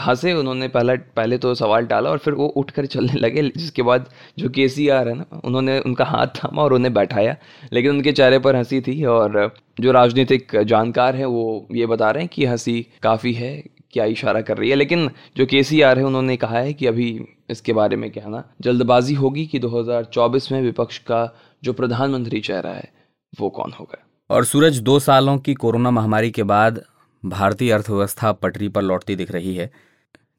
हंसे, 0.00 0.32
उन्होंने 0.32 0.68
पहला, 0.68 0.94
पहले 1.16 1.38
तो 1.38 1.54
सवाल 1.54 1.86
डाला 1.86 2.10
और 2.10 2.18
फिर 2.18 2.34
वो 2.34 2.46
उठकर 2.46 2.86
चलने 2.86 3.14
लगे, 3.14 3.42
जिसके 3.56 3.82
बाद 3.82 4.06
जो 4.38 4.48
के 4.48 4.68
है 5.08 5.14
ना, 5.14 5.24
उन्होंने 5.44 5.78
उनका 5.80 6.04
हाथ 6.04 6.26
थामा 6.36 6.62
और 6.62 6.72
उन्हें 6.72 6.92
बैठाया, 6.94 7.36
लेकिन 7.72 7.90
उनके 7.90 8.12
चेहरे 8.12 8.38
पर 8.38 8.56
हँसी 8.56 8.80
थी 8.80 9.04
और 9.04 9.56
जो 9.80 9.92
राजनीतिक 9.92 10.56
जानकार 10.64 11.16
हैं 11.16 11.26
वो 11.26 11.66
ये 11.72 11.86
बता 11.86 12.10
रहे 12.10 12.22
हैं 12.22 12.30
कि 12.32 12.44
हँसी 12.44 12.86
काफ़ी 13.02 13.32
है, 13.32 13.62
क्या 13.92 14.04
इशारा 14.04 14.40
कर 14.40 14.56
रही 14.58 14.70
है। 14.70 14.76
लेकिन 14.76 15.10
जो 15.36 15.46
के 15.46 15.62
है, 15.98 16.04
उन्होंने 16.04 16.36
कहा 16.36 16.58
है 16.58 16.72
कि 16.72 16.86
अभी 16.86 17.10
इसके 17.50 17.72
बारे 17.72 17.96
में 17.96 18.10
कहना। 18.10 18.54
जल्दबाजी 18.60 19.14
होगी 19.14 19.46
कि 19.46 19.58
2024 19.58 20.52
में 20.52 20.62
विपक्ष 20.62 20.98
का 20.98 21.36
जो 21.64 21.72
प्रधानमंत्री 21.72 22.40
चेहरा 22.40 22.70
है, 22.70 22.92
वो 23.40 23.50
कौन 23.50 23.72
होगा? 23.72 24.06
और 24.30 24.44
सूरज 24.44 24.78
दो 24.78 24.98
सालों 24.98 25.38
की 25.38 25.54
कोरोना 25.54 25.90
महामारी 25.90 26.30
के 26.30 26.42
बाद 26.42 26.84
भारतीय 27.24 27.72
अर्थव्यवस्था 27.72 28.32
पटरी 28.32 28.68
पर 28.68 28.82
लौटती 28.82 29.16
दिख 29.16 29.30
रही 29.30 29.54
है। 29.54 29.70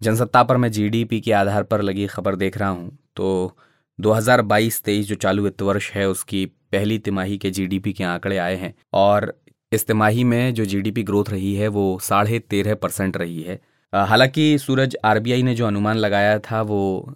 जनसत्ता 0.02 0.44
पर 0.44 0.58
मैं 0.58 0.72
जीडीपी 0.72 1.22
के 1.22 1.32
आधार 1.32 1.64
पर 1.64 1.82
लगी 1.82 2.08
खबर 2.08 2.36
देख 2.36 2.58
रहा 2.58 2.70
हूँ। 2.70 2.98
तो 3.16 3.58
2022-23 4.00 5.08
जो 5.08 5.16
चालू 5.16 5.44
वित्त 5.44 5.62
वर्ष 5.62 5.92
है, 5.92 6.10
उसकी 6.10 6.46
पहली 6.46 7.00
तिमाही 7.00 7.38
के 7.38 7.52
जीडीपी 7.52 7.94
के 7.94 8.04
आंकड़े 8.04 8.38
आए 8.38 8.56
हैं। 8.56 8.76
और 8.94 9.42
इस 9.74 9.88
तिमाही 9.88 10.24
में 10.24 10.54
जो 10.54 10.66
जीडीपी 10.66 11.04
ग्रोथ 11.04 11.26
रही 11.30 11.56
है, 11.56 11.68
वो 11.68 12.00
साढ़े 12.02 12.40
तेरह 12.40 12.76
परसेंट 12.76 13.18
रही 13.18 13.42
है। 13.42 13.62
हालाँकि 13.94 14.58
सूरज 14.58 14.96
आरबीआई 15.06 15.44
ने 15.44 15.54
जो 15.56 15.68
अनुमान 15.68 15.98
लगाया 15.98 16.38
था, 16.40 16.62
वो 16.62 17.16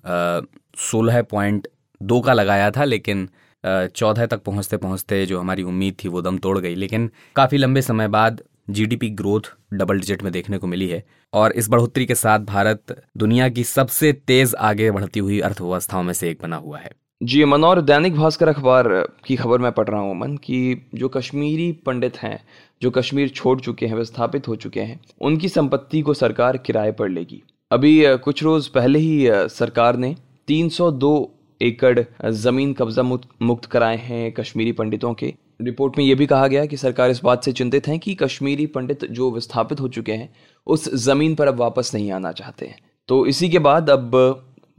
सोलह 0.81 1.21
पॉइंट 1.21 1.67
दो 2.01 2.19
का 2.21 2.33
लगाया 2.33 2.71
था, 2.71 2.83
लेकिन 2.83 3.27
चौदह 3.63 4.25
तक 4.25 4.43
पहुँचते 4.43 4.77
पहुँचते 4.77 5.25
जो 5.25 5.39
हमारी 5.39 5.63
उम्मीद 5.63 5.95
थी, 6.03 6.07
वो 6.07 6.21
दम 6.21 6.37
तोड़ 6.37 6.57
गई। 6.59 6.75
लेकिन 6.75 7.09
काफ़ी 7.35 7.57
लंबे 7.57 7.81
समय 7.81 8.07
बाद 8.07 8.41
जीडीपी 8.69 9.09
ग्रोथ 9.11 9.53
डबल 9.73 9.99
डिजिट 9.99 10.23
में 10.23 10.31
देखने 10.33 10.57
को 10.57 10.67
मिली 10.67 10.87
है 10.87 11.03
और 11.33 11.51
इस 11.51 11.69
बढ़ोतरी 11.69 12.05
के 12.05 12.15
साथ 12.15 12.39
भारत 12.39 12.95
दुनिया 13.17 13.49
की 13.49 13.63
सबसे 13.63 14.11
तेज 14.13 14.55
आगे 14.55 14.91
बढ़ती 14.91 15.19
हुई 15.19 15.39
अर्थव्यवस्थाओं 15.39 16.03
में 16.03 16.13
से 16.13 16.29
एक 16.29 16.39
बना 16.43 16.55
हुआ 16.55 16.79
है। 16.79 16.91
जी 17.21 17.41
अमन 17.41 17.63
और 17.63 17.81
दैनिक 17.81 18.15
भास्कर 18.15 18.47
अखबार 18.47 18.87
की 19.25 19.35
खबर 19.35 19.59
मैं 19.59 19.71
पढ़ 19.71 19.87
रहा 19.87 19.99
हूँ 20.01 20.11
अमन 20.11 20.35
कि 20.37 20.89
जो 20.95 21.09
कश्मीरी 21.09 21.71
पंडित 21.85 22.17
हैं 22.17 22.39
जो 22.83 22.91
कश्मीर 22.91 23.29
छोड़ 23.29 23.59
चुके 23.61 23.85
हैं, 23.85 23.95
विस्थापित 23.95 24.47
हो 24.47 24.55
चुके 24.55 24.79
हैं, 24.79 24.99
उनकी 25.21 25.49
संपत्ति 25.49 26.01
को 26.01 26.13
सरकार 26.13 26.57
किराए 26.57 26.91
पर 26.91 27.09
लेगी। 27.09 27.41
अभी 27.71 27.93
कुछ 28.17 28.43
रोज 28.43 28.67
पहले 28.67 28.99
ही 28.99 29.27
सरकार 29.31 29.97
ने 29.97 30.15
302 30.47 31.29
एकड़ 31.61 31.99
ज़मीन 32.29 32.73
कब्जा 32.73 33.03
मुक्त 33.03 33.65
कराए 33.65 33.97
हैं 33.97 34.31
कश्मीरी 34.31 34.71
पंडितों 34.71 35.13
के। 35.13 35.33
रिपोर्ट 35.61 35.97
में 35.97 36.05
यह 36.05 36.15
भी 36.15 36.25
कहा 36.25 36.47
गया 36.47 36.65
कि 36.65 36.77
सरकार 36.77 37.09
इस 37.09 37.21
बात 37.23 37.43
से 37.43 37.51
चिंतित 37.51 37.87
है 37.87 37.97
कि 37.97 38.15
कश्मीरी 38.15 38.65
पंडित 38.65 39.05
जो 39.05 39.31
विस्थापित 39.31 39.79
हो 39.79 39.87
चुके 39.87 40.11
हैं, 40.11 40.33
उस 40.67 40.93
ज़मीन 40.95 41.35
पर 41.35 41.47
अब 41.47 41.55
वापस 41.55 41.91
नहीं 41.93 42.11
आना 42.11 42.31
चाहते 42.31 42.65
हैं। 42.65 42.77
तो 43.07 43.25
इसी 43.25 43.49
के 43.49 43.59
बाद 43.59 43.89
अब, 43.89 44.11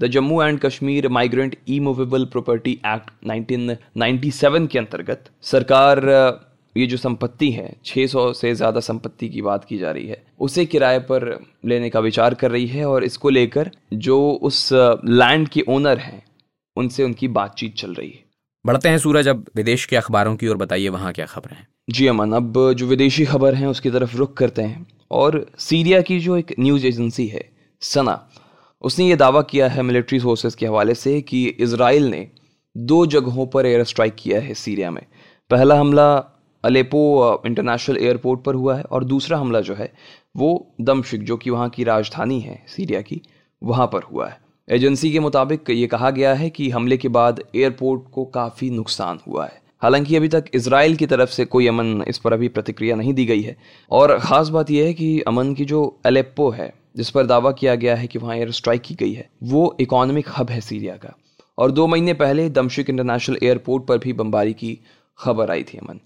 the 0.01 0.07
Jammu 0.07 0.43
and 0.43 0.59
Kashmir 0.61 1.09
migrant 1.09 1.57
immovable 1.81 2.25
property 2.25 2.73
act 2.87 3.11
1997 3.27 4.67
के 4.67 4.79
अंतर्गत 4.79 5.31
सरकार 5.43 6.01
ये 6.77 6.87
जो 6.87 6.97
संपत्ति 6.97 7.51
है 7.51 7.69
600 7.87 8.33
से 8.35 8.55
ज़्यादा 8.55 8.81
संपत्ति 8.81 9.29
की 9.29 9.43
बात 9.43 9.65
की 9.65 9.79
जा 9.79 9.91
रही 9.91 10.07
है 10.07 10.23
उसे 10.41 10.65
किराए 10.67 10.99
पर 11.01 11.27
लेने 11.65 11.91
का 11.91 12.01
विचार 12.01 12.35
कर 12.35 12.51
रही 12.51 12.67
है 12.67 12.85
और 12.85 13.05
इसको 13.05 13.31
लेकर 13.31 13.71
जो 13.93 14.19
उस 14.43 14.69
लैंड 14.73 15.49
के 15.49 15.65
ओनर 15.69 15.99
हैं 15.99 16.23
उनसे 16.77 17.05
उनकी 17.05 17.29
बातचीत 17.29 17.75
चल 17.75 17.95
रही 17.95 18.11
है। 18.11 18.23
बढ़ते 18.65 18.89
हैं 18.89 18.99
सूरज 18.99 19.29
अब 19.29 19.45
विदेश 19.57 19.85
के 19.87 19.97
अखबारों 19.97 20.37
की 20.37 20.49
ओर 20.49 20.57
बताइए 20.57 20.89
वहाँ 20.89 21.13
क्या 21.13 21.27
खबरें 21.27 21.57
हैं। 21.57 21.67
जी 21.91 22.07
अमन 22.07 22.33
अब 22.33 22.73
जो 22.73 22.87
विदेशी 22.87 23.25
खबर 23.25 23.55
हैं 23.55 23.67
उसकी 23.67 23.91
तरफ़ 23.91 24.17
रुख 24.17 24.37
करते 24.37 24.63
हैं 24.63 24.87
और 25.11 25.47
सीरिया 25.59 26.01
की 26.01 26.19
जो 26.21 26.37
एक 26.37 26.55
न्यूज़ 26.61 26.87
एजेंसी 26.87 27.27
है 27.27 27.49
सना 27.83 28.21
उसने 28.85 29.09
ये 29.09 29.17
दावा 29.17 29.43
किया 29.43 29.69
है 29.69 29.83
मिलिट्री 29.83 30.21
सोर्सेज 30.21 30.55
के 30.55 30.67
हवाले 30.67 30.95
से 30.95 31.21
कि 31.21 31.47
इसराइल 31.49 32.05
ने 32.05 32.29
दो 32.77 33.05
जगहों 33.07 33.47
पर 33.47 33.67
एयर 33.67 33.85
स्ट्राइक 33.85 34.15
किया 34.19 34.41
है 34.41 34.55
सीरिया 34.55 34.91
में। 34.91 35.03
पहला 35.51 35.79
हमला 35.81 36.07
अलेपो 36.65 37.43
इंटरनेशनल 37.47 37.97
एयरपोर्ट 37.97 38.43
पर 38.43 38.55
हुआ 38.55 38.77
है 38.77 38.83
और 38.83 39.05
दूसरा 39.05 39.39
हमला 39.39 39.61
जो 39.61 39.75
है, 39.75 39.93
वो 40.37 40.75
दमशिक, 40.81 41.25
जो 41.25 41.37
कि 41.37 41.51
वहाँ 41.51 41.69
की 41.69 41.85
राजधानी 41.85 42.41
है, 42.41 42.65
सीरिया 42.69 43.01
की, 43.01 43.23
वहाँ 43.63 43.87
पर 43.87 44.03
हुआ 44.03 44.29
है। 44.29 44.39
एजेंसी 44.69 45.13
के 45.13 45.21
मुताबिक 45.21 45.71
ये 45.71 45.87
कहा 45.87 46.11
गया 46.11 46.35
है 46.35 46.51
कि 46.51 46.71
हमले 46.71 46.97
के 46.97 47.09
बाद 47.09 47.41
एयरपोर्ट 47.57 48.03
को 48.13 48.25
काफ़ी 48.25 48.71
नुकसान 48.71 49.19
हुआ 49.29 49.45
है। 49.45 49.63
हालाँकि 49.83 50.17
अभी 50.17 50.29
तक 50.29 50.45
इसराइल 50.55 50.97
की 50.97 51.07
तरफ़ 51.07 51.31
से 51.31 51.45
कोई 51.45 51.67
अमन 51.67 52.05
इस 52.09 52.19
पर 52.19 52.33
अभी 52.33 52.49
प्रतिक्रिया 52.49 52.97
नहीं 52.97 53.15
दी 53.15 53.25
गई 53.25 53.43
है। 53.43 53.57
और 53.91 54.19
ख़ास 54.19 54.49
बात 54.49 54.71
यह 54.71 54.85
है 54.85 54.95
कि 54.95 55.21
अमन 55.21 55.55
की 55.55 55.65
जो 55.65 56.01
अलेप्पो 56.07 56.51
है, 56.51 56.75
जिस 56.97 57.11
पर 57.11 57.27
दावा 57.27 57.53
किया 57.53 57.75
गया 57.75 57.97
है 57.97 58.07
कि 58.07 58.19
वहाँ 58.19 58.37
एयर 58.37 58.51
स्ट्राइक 58.51 58.83
की 58.83 58.95
गई 58.95 59.13
है, 59.13 59.31
वो 59.43 59.77
इकोनॉमिक 59.81 60.27
हब 60.37 60.51
है 60.51 60.61
सीरिया 60.61 60.97
का। 60.97 61.17
और 61.59 61.71
दो 61.71 61.87
महीने 61.87 62.15
पहले 62.15 62.51
दमशिक 62.51 62.91
इंटरनेशनल 62.91 63.39
एयरपोर्ट 63.43 63.85
पर 63.85 63.99
भी 63.99 64.13
बम्बारी 64.13 64.53
की 64.53 64.79
खबर 65.19 65.51
आई 65.51 65.63
थी 65.63 65.79
अमन। 65.79 66.01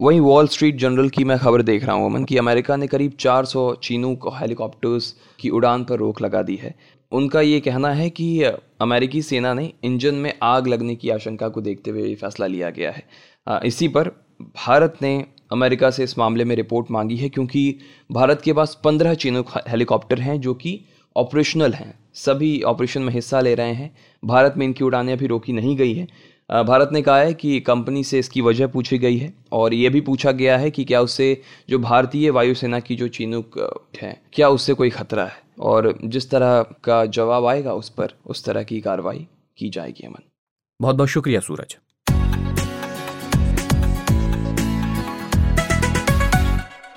वहीं 0.00 0.20
वॉल 0.20 0.46
स्ट्रीट 0.48 0.76
जर्नल 0.76 1.08
की 1.08 1.24
मैं 1.24 1.36
खबर 1.38 1.62
देख 1.62 1.84
रहा 1.84 1.94
हूँ, 1.96 2.06
अमन, 2.06 2.24
कि 2.24 2.36
अमेरिका 2.36 2.76
ने 2.76 2.86
करीब 2.86 3.12
400 3.20 3.74
चीनूक 3.82 4.26
हेलीकॉप्टर्स 4.34 5.14
की 5.40 5.50
उड़ान 5.50 5.84
पर 5.84 5.98
रोक 5.98 6.22
लगा 6.22 6.42
दी 6.42 6.56
है। 6.56 6.74
उनका 7.12 7.40
ये 7.40 7.60
कहना 7.60 7.92
है 7.92 8.08
कि 8.10 8.42
अमेरिकी 8.80 9.22
सेना 9.22 9.52
ने 9.54 9.72
इंजन 9.84 10.14
में 10.14 10.32
आग 10.42 10.66
लगने 10.66 10.94
की 10.94 11.10
आशंका 11.10 11.48
को 11.48 11.60
देखते 11.60 11.90
हुए 11.90 12.02
ये 12.02 12.14
फैसला 12.14 12.46
लिया 12.46 12.70
गया 12.70 12.90
है। 12.90 13.60
इसी 13.64 13.88
पर 13.88 14.08
भारत 14.56 14.96
ने 15.02 15.14
अमेरिका 15.52 15.90
से 15.90 16.04
इस 16.04 16.18
मामले 16.18 16.44
में 16.44 16.56
रिपोर्ट 16.56 16.90
मांगी 16.90 17.16
है, 17.16 17.28
क्योंकि 17.28 17.78
भारत 18.10 18.42
के 18.44 18.52
पास 18.52 18.78
पंद्रह 18.84 19.14
चीनूक 19.14 19.50
हेलीकॉप्टर 19.68 20.20
हैं, 20.20 20.40
जो 20.40 20.54
कि 20.54 20.78
ऑपरेशनल 21.16 21.72
हैं, 21.72 21.94
सभी 22.14 22.60
ऑपरेशन 22.64 23.02
में 23.02 23.12
हिस्सा 23.12 23.40
ले 23.40 23.54
रहे 23.54 23.72
हैं। 23.74 23.94
भारत 24.22 24.54
में 24.56 24.66
इनकी 24.66 24.84
उड़ानें 24.84 25.12
अभी 25.12 25.26
रोकी 25.26 25.52
नहीं 25.52 25.76
गई 25.76 25.92
है। 25.94 26.06
भारत 26.50 26.88
ने 26.92 27.00
कहा 27.02 27.18
है 27.18 27.34
कि 27.34 27.58
कंपनी 27.60 28.02
से 28.04 28.18
इसकी 28.18 28.40
वजह 28.40 28.66
पूछी 28.66 28.98
गई 28.98 29.16
है 29.18 29.32
और 29.52 29.74
ये 29.74 29.88
भी 29.88 30.00
पूछा 30.00 30.32
गया 30.32 30.56
है 30.58 30.70
कि 30.70 30.84
क्या 30.84 31.00
उससे 31.00 31.40
जो 31.70 31.78
भारतीय 31.78 32.30
वायुसेना 32.30 32.80
की 32.80 32.96
जो 32.96 33.08
चीनूक 33.08 33.58
है, 34.02 34.20
क्या 34.32 34.48
उससे 34.48 34.74
कोई 34.74 34.90
खतरा 34.90 35.24
है? 35.24 35.40
और 35.60 35.98
जिस 36.04 36.30
तरह 36.30 36.62
का 36.84 37.04
जवाब 37.06 37.46
आएगा 37.46 37.72
उस 37.72 37.88
पर 37.88 38.14
उस 38.26 38.44
तरह 38.44 38.62
की 38.62 38.80
कार्रवाई 38.80 39.26
की 39.58 39.70
जाएगी 39.70 40.06
अमन। 40.06 40.22
बहुत 40.80 40.96
बहुत 40.96 41.08
शुक्रिया 41.08 41.40
सूरज। 41.40 41.76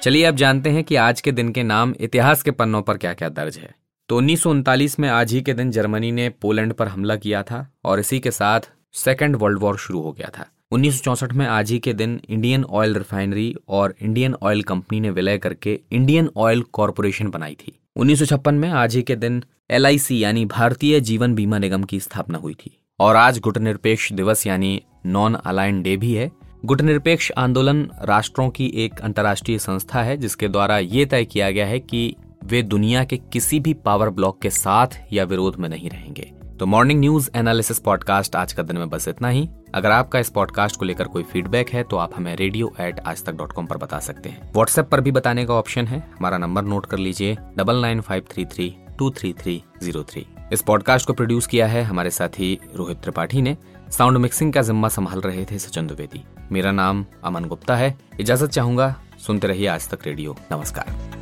चलिए 0.04 0.24
अब 0.24 0.36
जानते 0.36 0.70
हैं 0.70 0.84
कि 0.84 0.96
आज 0.96 1.22
के 1.22 1.32
दिन 1.32 1.52
के 1.52 1.64
नाम 1.64 1.94
इतिहास 2.00 2.44
के 2.44 2.52
पन्नों 2.52 2.82
पर 2.82 2.98
क्या 2.98 3.14
क्या 3.14 3.30
दर्ज 3.30 3.58
है। 3.58 3.74
तो 4.10 4.18
उन्नीस 4.18 4.44
सौ 4.44 4.50
उनतालीस 4.50 5.00
में 5.00 5.10
आज 5.10 5.32
ही 5.34 5.42
के 5.42 5.54
दिन 5.54 5.72
जर्मनी 5.72 6.12
ने 6.12 6.30
पोलैंड 6.30 6.74
पर 6.74 6.88
हमला 6.88 7.16
किया 7.16 7.44
था 7.44 7.68
और 7.84 8.00
इसी 8.00 8.20
के 8.20 8.32
साथ 8.32 8.60
सेकेंड 8.96 9.36
वर्ल्ड 9.36 9.60
वॉर 9.60 9.78
शुरू 9.78 10.02
हो 10.02 10.12
गया 10.12 10.30
था। 10.40 10.46
उन्नीस 10.72 11.02
में 11.34 11.46
आज 11.46 11.72
ही 11.72 11.80
के 11.80 11.94
दिन 11.94 12.22
इंडियन 12.30 12.64
ऑयल 12.64 12.96
रिफाइनरी 12.96 13.56
और 13.68 13.96
इंडियन 14.02 14.36
ऑयल 14.42 14.62
कंपनी 14.64 15.00
ने 15.00 15.10
विलय 15.10 15.38
करके 15.38 15.80
इंडियन 15.92 16.30
ऑयल 16.38 16.62
कॉरपोरेशन 16.62 17.30
बनाई 17.30 17.56
थी। 17.56 17.80
उन्नीस 17.96 18.20
सौ 18.20 18.26
छप्पन 18.26 18.56
में 18.56 18.70
आज 18.70 18.96
ही 18.96 19.02
के 19.02 19.16
दिन 19.16 19.44
एलआईसी 19.72 20.24
यानी 20.24 20.46
भारतीय 20.46 21.00
जीवन 21.00 21.36
बीमा 21.36 21.58
निगम 21.58 21.84
की 21.84 22.00
स्थापना 22.00 22.38
हुई 22.38 22.54
थी। 22.54 22.78
और 23.00 23.16
आज 23.16 23.40
गुटनिरपेक्ष 23.40 24.12
दिवस 24.14 24.48
यानी 24.48 24.82
नॉन 25.06 25.34
अलाइन 25.34 25.82
डे 25.82 25.98
भी 25.98 26.14
है। 26.14 26.32
गुटनिरपेक्ष 26.66 27.32
आंदोलन 27.32 27.90
राष्ट्रों 28.04 28.50
की 28.50 28.72
एक 28.76 29.00
अंतर्राष्ट्रीय 29.00 29.60
संस्था 29.60 30.04
है, 30.04 30.18
जिसके 30.18 30.48
द्वारा 30.48 30.78
ये 30.78 31.06
तय 31.06 31.26
किया 31.26 31.52
गया 31.52 31.66
है 31.66 31.80
कि 31.80 32.16
वे 32.44 32.62
दुनिया 32.62 33.04
के 33.04 33.18
किसी 33.18 33.60
भी 33.60 33.74
पावर 33.74 34.10
ब्लॉक 34.10 34.42
के 34.42 34.50
साथ 34.50 34.88
या 35.14 35.24
विरोध 35.24 35.56
में 35.56 35.70
नहीं 35.70 35.90
रहेंगे। 35.90 36.32
तो 36.60 36.66
मॉर्निंग 36.66 37.00
न्यूज़ 37.00 37.30
एनालिसिस 37.36 37.80
पॉडकास्ट 37.80 38.36
आज 38.36 38.52
का 38.54 38.64
दिन 38.64 38.78
में 38.78 38.90
बस 38.90 39.08
इतना 39.08 39.30
ही। 39.30 39.48
अगर 39.76 39.92
आपका 39.92 40.20
इस 40.20 40.30
पॉडकास्ट 40.30 40.80
को 40.80 40.86
लेकर 40.86 41.08
कोई 41.08 41.24
फीडबैक 41.24 41.70
है 41.70 41.84
तो 41.84 41.98
आप 41.98 42.12
हमें 42.16 42.36
रेडियो 42.36 42.72
एट 42.82 43.00
आज 43.00 43.24
तक 43.24 43.34
डॉट 43.34 43.52
कॉम 43.52 43.66
पर 43.66 43.78
बता 43.78 44.00
सकते 44.00 44.30
हैं। 44.30 44.52
व्हाट्सएप 44.54 44.88
पर 44.90 45.02
भी 45.02 45.12
बताने 45.12 45.46
का 45.46 45.54
ऑप्शन 45.54 45.88
है। 45.88 46.00
हमारा 46.18 46.38
नंबर 46.38 46.64
नोट 46.64 46.86
कर 46.86 46.98
लीजिए 46.98 47.36
double 47.58 47.82
nine 47.82 48.02
five 48.02 48.26
three 48.32 48.46
three 48.46 48.74
two 49.00 49.10
three 49.10 49.34
three 49.34 49.62
zero 49.84 50.04
three 50.04 50.26
इस 50.54 50.62
पॉडकास्ट 50.62 51.08
को 51.08 51.14
प्रोड्यूस 51.14 51.48
किया 51.48 51.68
है 51.68 51.84
हमारे 51.84 52.10
साथी 52.10 52.58
रोहित 52.76 52.98
त्रिपाठी 52.98 53.42
ने। 53.42 53.58
साउंड 53.92 54.18
मिक्सिंग 54.18 54.54
का 54.54 54.62
जिम्मा 54.62 54.88
संभाल 54.88 55.22
रहे 55.22 55.46
थे 55.46 55.60
सचिन 55.60 55.88
द्विवेदी। 55.88 56.24
मेरा 56.52 56.72
नाम 56.72 57.06
अमन 57.24 57.46
गुप्ता 57.46 57.76
है। 57.76 57.96
इजाज़त 58.20 58.50
चाहूँगा। 58.50 58.96
सुनते 59.28 59.48
रहिए 59.48 59.68
आज 59.68 59.90
तक 59.90 60.08
रेडियो 60.08 60.36
नमस्कार। 60.52 61.15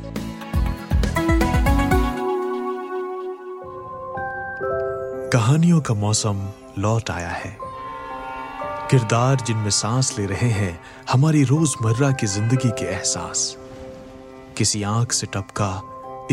कहानियों 5.34 5.80
का 5.80 5.94
मौसम 5.94 6.48
लौट 6.78 7.10
आया 7.10 7.28
है। 7.28 7.58
किरदार 8.90 9.36
जिनमें 9.36 9.70
सांस 9.70 10.18
ले 10.18 10.26
रहे 10.26 10.48
हैं, 10.48 10.80
हमारी 11.12 11.42
रोज़मर्रा 11.44 12.10
की 12.10 12.26
ज़िंदगी 12.26 12.70
के 12.70 12.84
एहसास। 12.84 13.56
किसी 14.58 14.82
आँख 14.82 15.12
से 15.12 15.26
टपका 15.26 15.70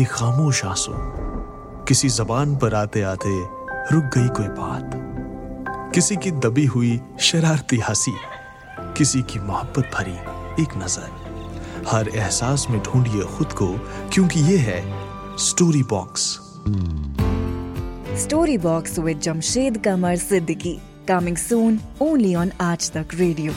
एक 0.00 0.08
खामोश 0.08 0.64
आँसू। 0.64 0.92
किसी 1.88 2.08
जबान 2.08 2.56
पर 2.56 2.74
आते 2.74 3.02
आते 3.02 3.40
रुक 3.94 4.04
गई 4.04 4.28
कोई 4.28 4.48
बात। 4.48 4.90
किसी 5.94 6.16
की 6.16 6.30
दबी 6.30 6.66
हुई 6.66 7.00
शरारती 7.20 7.76
हँसी। 7.76 8.14
किसी 8.78 9.22
की 9.22 9.38
मोहब्बत 9.38 9.90
भरी 9.94 10.16
एक 10.62 10.76
नज़र। 10.76 11.84
हर 11.88 12.08
एहसास 12.08 12.66
में 12.70 12.80
ढूंढिए 12.82 13.24
खुद 13.24 13.52
को, 13.52 13.74
क्योंकि 14.12 14.40
ये 14.40 14.56
है 14.58 14.82
story 15.38 15.82
box. 15.82 16.38
Story 18.20 18.56
box 18.58 18.98
with 18.98 19.20
Jamshed 19.20 19.76
Qamar 19.84 20.16
Siddiqui 20.16 20.72
coming 21.08 21.36
soon 21.36 21.78
only 22.02 22.34
on 22.34 22.50
Aaj 22.60 22.90
Tak 22.92 23.14
radio 23.18 23.52